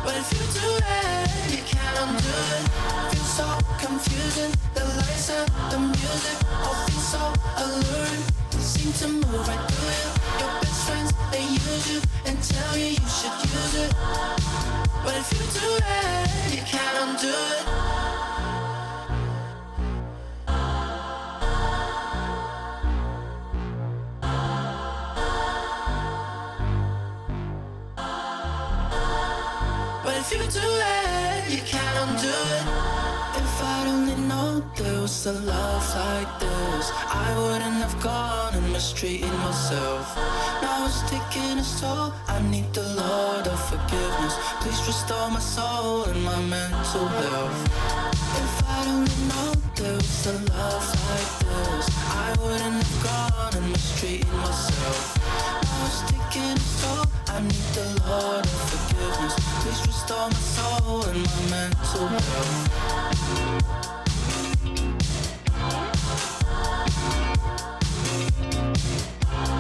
But 0.03 0.17
if 0.17 0.27
you 0.33 0.43
do 0.57 0.67
that, 0.85 1.29
you 1.53 1.61
can't 1.69 1.97
undo 2.01 2.37
it. 2.57 2.65
Feel 3.13 3.27
so 3.37 3.47
confusing. 3.77 4.51
The 4.73 4.85
lights 4.97 5.29
the 5.69 5.77
music 5.77 6.37
all 6.65 6.87
so 7.13 7.23
alluring. 7.61 8.25
To 8.99 9.07
move 9.07 9.47
right 9.47 9.71
through 9.71 9.95
you. 10.01 10.11
Your 10.41 10.53
best 10.61 10.81
friends 10.87 11.13
they 11.31 11.43
use 11.43 11.85
you 11.93 12.01
and 12.25 12.35
tell 12.43 12.75
you 12.75 12.87
you 12.99 13.09
should 13.17 13.37
use 13.53 13.75
it. 13.85 13.93
But 15.05 15.15
if 15.21 15.27
you 15.31 15.45
do 15.61 15.69
that, 15.79 16.51
you 16.51 16.61
can't 16.63 16.97
undo 17.05 17.29
it. 17.29 17.98
A 35.29 35.33
love 35.45 35.95
like 35.95 36.39
this, 36.39 36.91
I 37.05 37.29
wouldn't 37.37 37.77
have 37.85 38.01
gone 38.01 38.55
and 38.55 38.73
mistreated 38.73 39.31
myself. 39.45 40.15
Now 40.61 40.87
it's 40.87 41.01
taking 41.09 41.59
its 41.59 41.79
toll. 41.79 42.13
I 42.27 42.41
need 42.49 42.73
the 42.73 42.87
Lord 42.97 43.45
of 43.45 43.59
forgiveness. 43.69 44.35
Please 44.61 44.81
restore 44.87 45.29
my 45.29 45.39
soul 45.39 46.05
and 46.05 46.23
my 46.23 46.39
mental 46.55 47.07
health. 47.07 47.59
If 48.41 48.53
I'd 48.73 48.87
only 48.87 49.19
known 49.29 49.57
there 49.75 49.93
was 49.93 50.25
a 50.33 50.35
love 50.49 50.87
like 51.09 51.33
this, 51.45 51.85
I 52.25 52.29
wouldn't 52.41 52.81
have 52.81 52.97
gone 53.03 53.53
and 53.61 53.71
mistreated 53.71 54.33
myself. 54.33 54.99
Now 55.61 55.85
it's 55.85 56.01
taking 56.09 56.57
its 56.57 56.81
toll. 56.81 57.05
I 57.27 57.39
need 57.41 57.67
the 57.77 57.85
Lord 58.09 58.45
of 58.45 58.59
forgiveness. 58.71 59.35
Please 59.61 59.81
restore 59.85 60.27
my 60.27 60.41
soul 60.57 61.03
and 61.05 61.21
my 61.21 61.41
mental 61.53 62.07
health. 62.07 63.98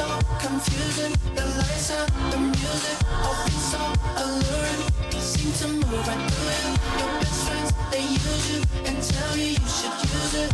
so 0.00 0.08
confusing. 0.40 1.12
The 1.36 1.44
lights 1.60 1.90
and 1.92 2.32
the 2.32 2.38
music 2.38 2.98
all 3.24 3.36
feel 3.44 3.62
so 3.72 3.82
alluring. 4.22 4.82
Seem 5.30 5.50
to 5.60 5.66
move 5.76 6.06
right 6.08 6.24
through 6.30 6.56
you. 6.56 6.72
Your 7.00 7.12
best 7.20 7.40
friends 7.44 7.70
they 7.92 8.04
use 8.28 8.44
you 8.52 8.60
and 8.88 8.96
tell 9.12 9.34
you 9.36 9.50
you 9.60 9.68
should 9.76 9.96
use 10.14 10.34
it. 10.44 10.50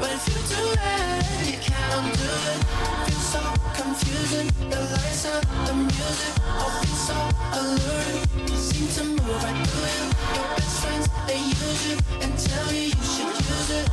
But 0.00 0.10
if 0.16 0.24
you 0.28 0.40
do 0.52 0.62
that, 0.80 1.24
you 1.48 1.58
can't 1.64 1.88
undo 1.96 2.32
it. 2.52 2.60
Feel 3.06 3.22
so 3.34 3.42
confusing. 3.80 4.48
The 4.72 4.80
lights 4.92 5.24
and 5.32 5.44
the 5.68 5.74
music 5.88 6.34
all 6.60 6.72
feel 6.80 6.98
so 7.08 7.18
alluring. 7.60 8.24
Seem 8.66 8.86
to 8.96 9.02
move 9.16 9.40
right 9.44 9.60
through 9.66 9.92
you. 9.96 10.06
Your 10.36 10.48
best 10.56 10.76
friends 10.82 11.06
they 11.28 11.40
use 11.40 11.82
you 11.88 11.96
and 12.22 12.32
tell 12.36 12.68
you 12.76 12.84
you 12.92 13.04
should 13.14 13.36
use 13.48 13.70
it. 13.80 13.86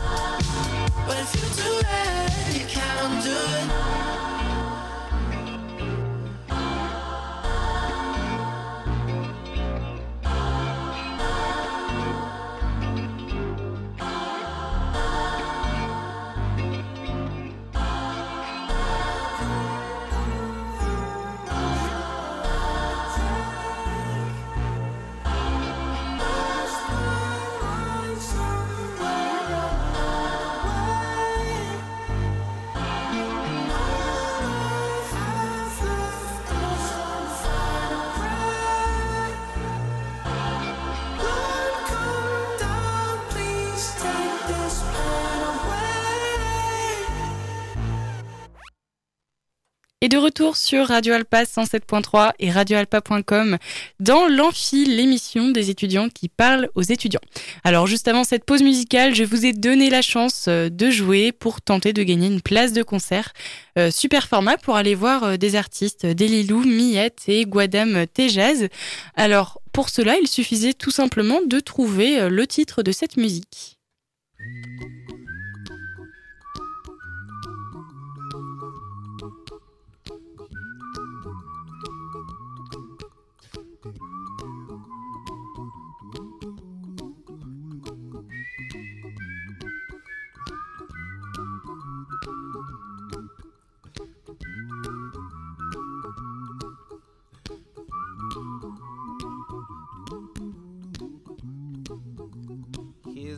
But 1.08 1.18
if 1.24 1.32
you 1.40 1.48
do 1.64 1.72
that, 1.88 2.56
you 2.58 2.66
can't 2.68 2.98
undo 3.08 3.40
it. 3.62 4.33
De 50.14 50.18
retour 50.20 50.58
sur 50.58 50.90
Radio 50.90 51.16
Alpa 51.16 51.42
107.3 51.42 52.34
et 52.38 52.52
radioalpa.com 52.52 53.58
dans 54.00 54.28
l'Amphi, 54.28 54.86
l'émission 54.86 55.50
des 55.50 55.72
étudiants 55.72 56.08
qui 56.08 56.30
parlent 56.30 56.70
aux 56.76 56.84
étudiants. 56.84 57.20
Alors 57.64 57.88
juste 57.88 58.08
avant 58.08 58.24
cette 58.24 58.46
pause 58.46 58.62
musicale, 58.62 59.16
je 59.16 59.24
vous 59.24 59.48
ai 59.48 59.54
donné 59.54 59.90
la 59.90 60.04
chance 60.04 60.46
euh, 60.48 60.70
de 60.70 60.92
jouer 60.92 61.32
pour 61.32 61.62
tenter 61.62 61.94
de 61.94 62.04
gagner 62.04 62.28
une 62.28 62.42
place 62.42 62.74
de 62.74 62.84
concert. 62.84 63.34
Euh, 63.80 63.90
super 63.90 64.28
format 64.28 64.58
pour 64.58 64.76
aller 64.76 64.94
voir 64.94 65.24
euh, 65.24 65.38
des 65.38 65.56
artistes, 65.56 66.06
Delilou, 66.06 66.64
Miette 66.64 67.24
et 67.28 67.46
Guadam 67.46 68.06
Tejaz. 68.06 68.68
Alors 69.16 69.62
pour 69.72 69.90
cela, 69.90 70.18
il 70.22 70.28
suffisait 70.28 70.74
tout 70.74 70.92
simplement 70.92 71.40
de 71.44 71.60
trouver 71.60 72.30
le 72.30 72.46
titre 72.46 72.84
de 72.84 72.92
cette 72.92 73.18
musique. 73.18 73.80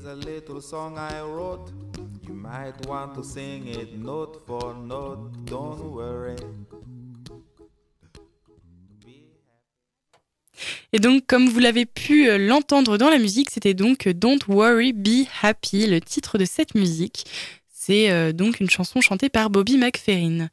Here's 0.06 0.18
a 0.18 0.30
little 0.30 0.62
song 0.62 0.98
I 0.98 1.22
wrote. 1.22 1.72
You 2.28 2.34
might 2.36 2.86
want 2.86 3.16
to 3.16 3.24
sing 3.24 3.68
it 3.68 3.98
note 3.98 4.46
for 4.46 4.76
note. 4.76 5.32
Don't 5.46 5.94
worry. 5.94 6.36
Et 10.94 11.00
donc, 11.00 11.26
comme 11.26 11.50
vous 11.50 11.60
l'avez 11.60 11.86
pu 11.86 12.30
euh, 12.30 12.38
l'entendre 12.38 12.98
dans 12.98 13.10
la 13.10 13.18
musique, 13.18 13.50
c'était 13.50 13.74
donc 13.74 14.08
Don't 14.08 14.40
Worry, 14.48 14.94
Be 14.94 15.28
Happy, 15.42 15.88
le 15.88 16.00
titre 16.02 16.38
de 16.38 16.46
cette 16.46 16.76
musique. 16.76 17.26
C'est 17.74 18.12
euh, 18.12 18.32
donc 18.32 18.60
une 18.60 18.70
chanson 18.70 19.02
chantée 19.02 19.30
par 19.30 19.50
Bobby 19.50 19.78
McFerrin. 19.78 20.50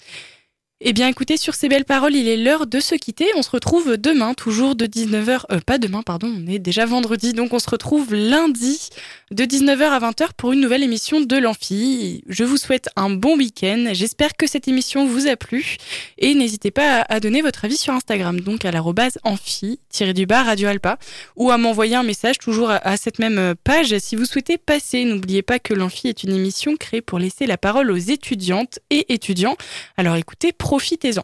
Eh 0.85 0.93
bien 0.93 1.07
écoutez, 1.07 1.37
sur 1.37 1.55
ces 1.55 1.69
belles 1.69 1.85
paroles, 1.85 2.17
il 2.17 2.27
est 2.27 2.37
l'heure 2.37 2.67
de 2.67 2.81
se 2.81 2.97
quitter. 2.97 3.27
On 3.37 3.43
se 3.43 3.51
retrouve 3.51 3.97
demain, 3.97 4.35
toujours 4.35 4.75
de 4.75 4.87
19h, 4.87 5.43
euh, 5.53 5.61
pas 5.65 5.79
demain, 5.79 6.03
pardon, 6.03 6.27
on 6.37 6.51
est 6.51 6.59
déjà 6.59 6.87
vendredi, 6.87 7.33
donc 7.33 7.53
on 7.53 7.61
se 7.61 7.71
retrouve 7.71 8.13
lundi 8.13 8.89
de 9.31 9.45
19h 9.45 9.85
à 9.85 10.01
20h 10.01 10.31
pour 10.37 10.51
une 10.51 10.61
nouvelle 10.61 10.83
émission 10.83 11.21
de 11.21 11.37
l'Amphi. 11.37 12.25
Je 12.27 12.43
vous 12.43 12.57
souhaite 12.57 12.89
un 12.97 13.11
bon 13.11 13.37
week-end, 13.37 13.91
j'espère 13.93 14.37
que 14.37 14.49
cette 14.49 14.67
émission 14.67 15.07
vous 15.07 15.29
a 15.29 15.37
plu 15.37 15.77
et 16.19 16.35
n'hésitez 16.35 16.73
pas 16.73 17.03
à, 17.09 17.21
donner 17.21 17.43
votre 17.43 17.65
avis 17.65 17.77
sur 17.77 17.95
Instagram, 17.95 18.41
donc 18.41 18.65
à 18.65 18.73
l'arrobase 18.73 19.19
amphi, 19.23 19.79
tiré 19.89 20.13
du 20.15 20.27
bas, 20.27 20.43
Radio 20.43 20.67
Alpa, 20.67 20.99
ou 21.37 21.53
à 21.53 21.59
m'envoyer 21.59 21.95
un 21.95 22.03
message 22.03 22.39
toujours 22.39 22.71
à 22.71 22.97
cette 22.97 23.21
même 23.21 23.55
page 23.63 23.97
si 23.99 24.17
vous 24.17 24.25
souhaitez 24.25 24.59
passer. 24.59 25.05
N'oubliez 25.05 25.43
pas 25.43 25.61
que 25.61 25.75
l'Amphi 25.75 26.09
est 26.09 26.25
une 26.25 26.35
émission 26.35 26.75
créée 26.77 27.03
pour 27.03 27.21
laisser 27.21 27.47
la 27.47 27.57
parole 27.57 27.89
aux 27.93 27.97
étudiantes 27.97 28.81
et 28.91 29.15
étudiants. 29.15 29.57
Alors 29.97 30.17
écoutez, 30.17 30.51
profitez-en. 30.73 31.23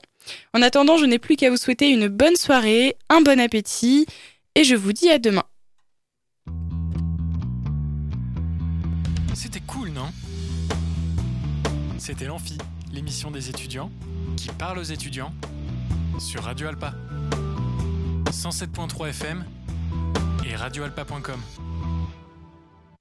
En 0.53 0.61
attendant, 0.61 0.99
je 0.99 1.07
n'ai 1.07 1.18
plus 1.18 1.36
qu'à 1.36 1.49
vous 1.49 1.57
souhaiter 1.57 1.88
une 1.88 2.09
bonne 2.09 2.36
soirée, 2.36 2.99
un 3.09 3.22
bon 3.22 3.40
appétit, 3.40 4.05
et 4.55 4.62
je 4.62 4.74
vous 4.74 4.92
dis 4.92 5.09
à 5.09 5.18
demain. 5.18 5.44
C'était 9.32 9.62
cool, 9.66 9.88
non? 9.88 10.11
C'était 11.96 12.26
l'Amphi, 12.26 12.59
l'émission 12.92 13.30
des 13.30 13.49
étudiants 13.49 13.90
qui 14.36 14.51
parle 14.51 14.80
aux 14.80 14.82
étudiants 14.82 15.32
sur 16.18 16.42
Radio 16.42 16.68
Alpa. 16.68 16.92
107.3 18.30 19.09
FM 19.09 19.46
et 20.46 20.57
radioalpa.com. 20.57 21.40